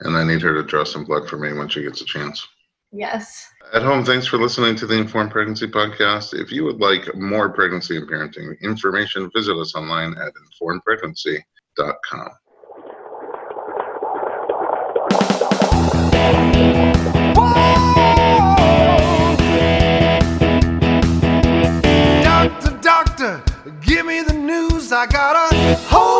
and 0.00 0.16
I 0.16 0.24
need 0.24 0.42
her 0.42 0.54
to 0.54 0.62
draw 0.62 0.84
some 0.84 1.04
blood 1.04 1.28
for 1.28 1.38
me 1.38 1.52
when 1.52 1.68
she 1.68 1.82
gets 1.82 2.00
a 2.00 2.04
chance. 2.04 2.46
Yes. 2.92 3.48
At 3.74 3.82
home, 3.82 4.04
thanks 4.04 4.26
for 4.26 4.38
listening 4.38 4.76
to 4.76 4.86
the 4.86 4.96
Informed 4.96 5.30
Pregnancy 5.30 5.66
Podcast. 5.66 6.32
If 6.32 6.50
you 6.50 6.64
would 6.64 6.80
like 6.80 7.14
more 7.14 7.50
pregnancy 7.50 7.96
and 7.96 8.08
parenting 8.08 8.58
information, 8.62 9.30
visit 9.34 9.56
us 9.56 9.74
online 9.74 10.16
at 10.16 10.32
informedpregnancy.com. 10.62 12.30
Whoa! 17.34 17.78
Doctor, 22.22 22.78
doctor, 22.80 23.42
give 23.82 24.06
me 24.06 24.22
the 24.22 24.32
news. 24.32 24.92
I 24.92 25.06
got 25.06 25.52
a 25.52 25.74
whole 25.88 26.17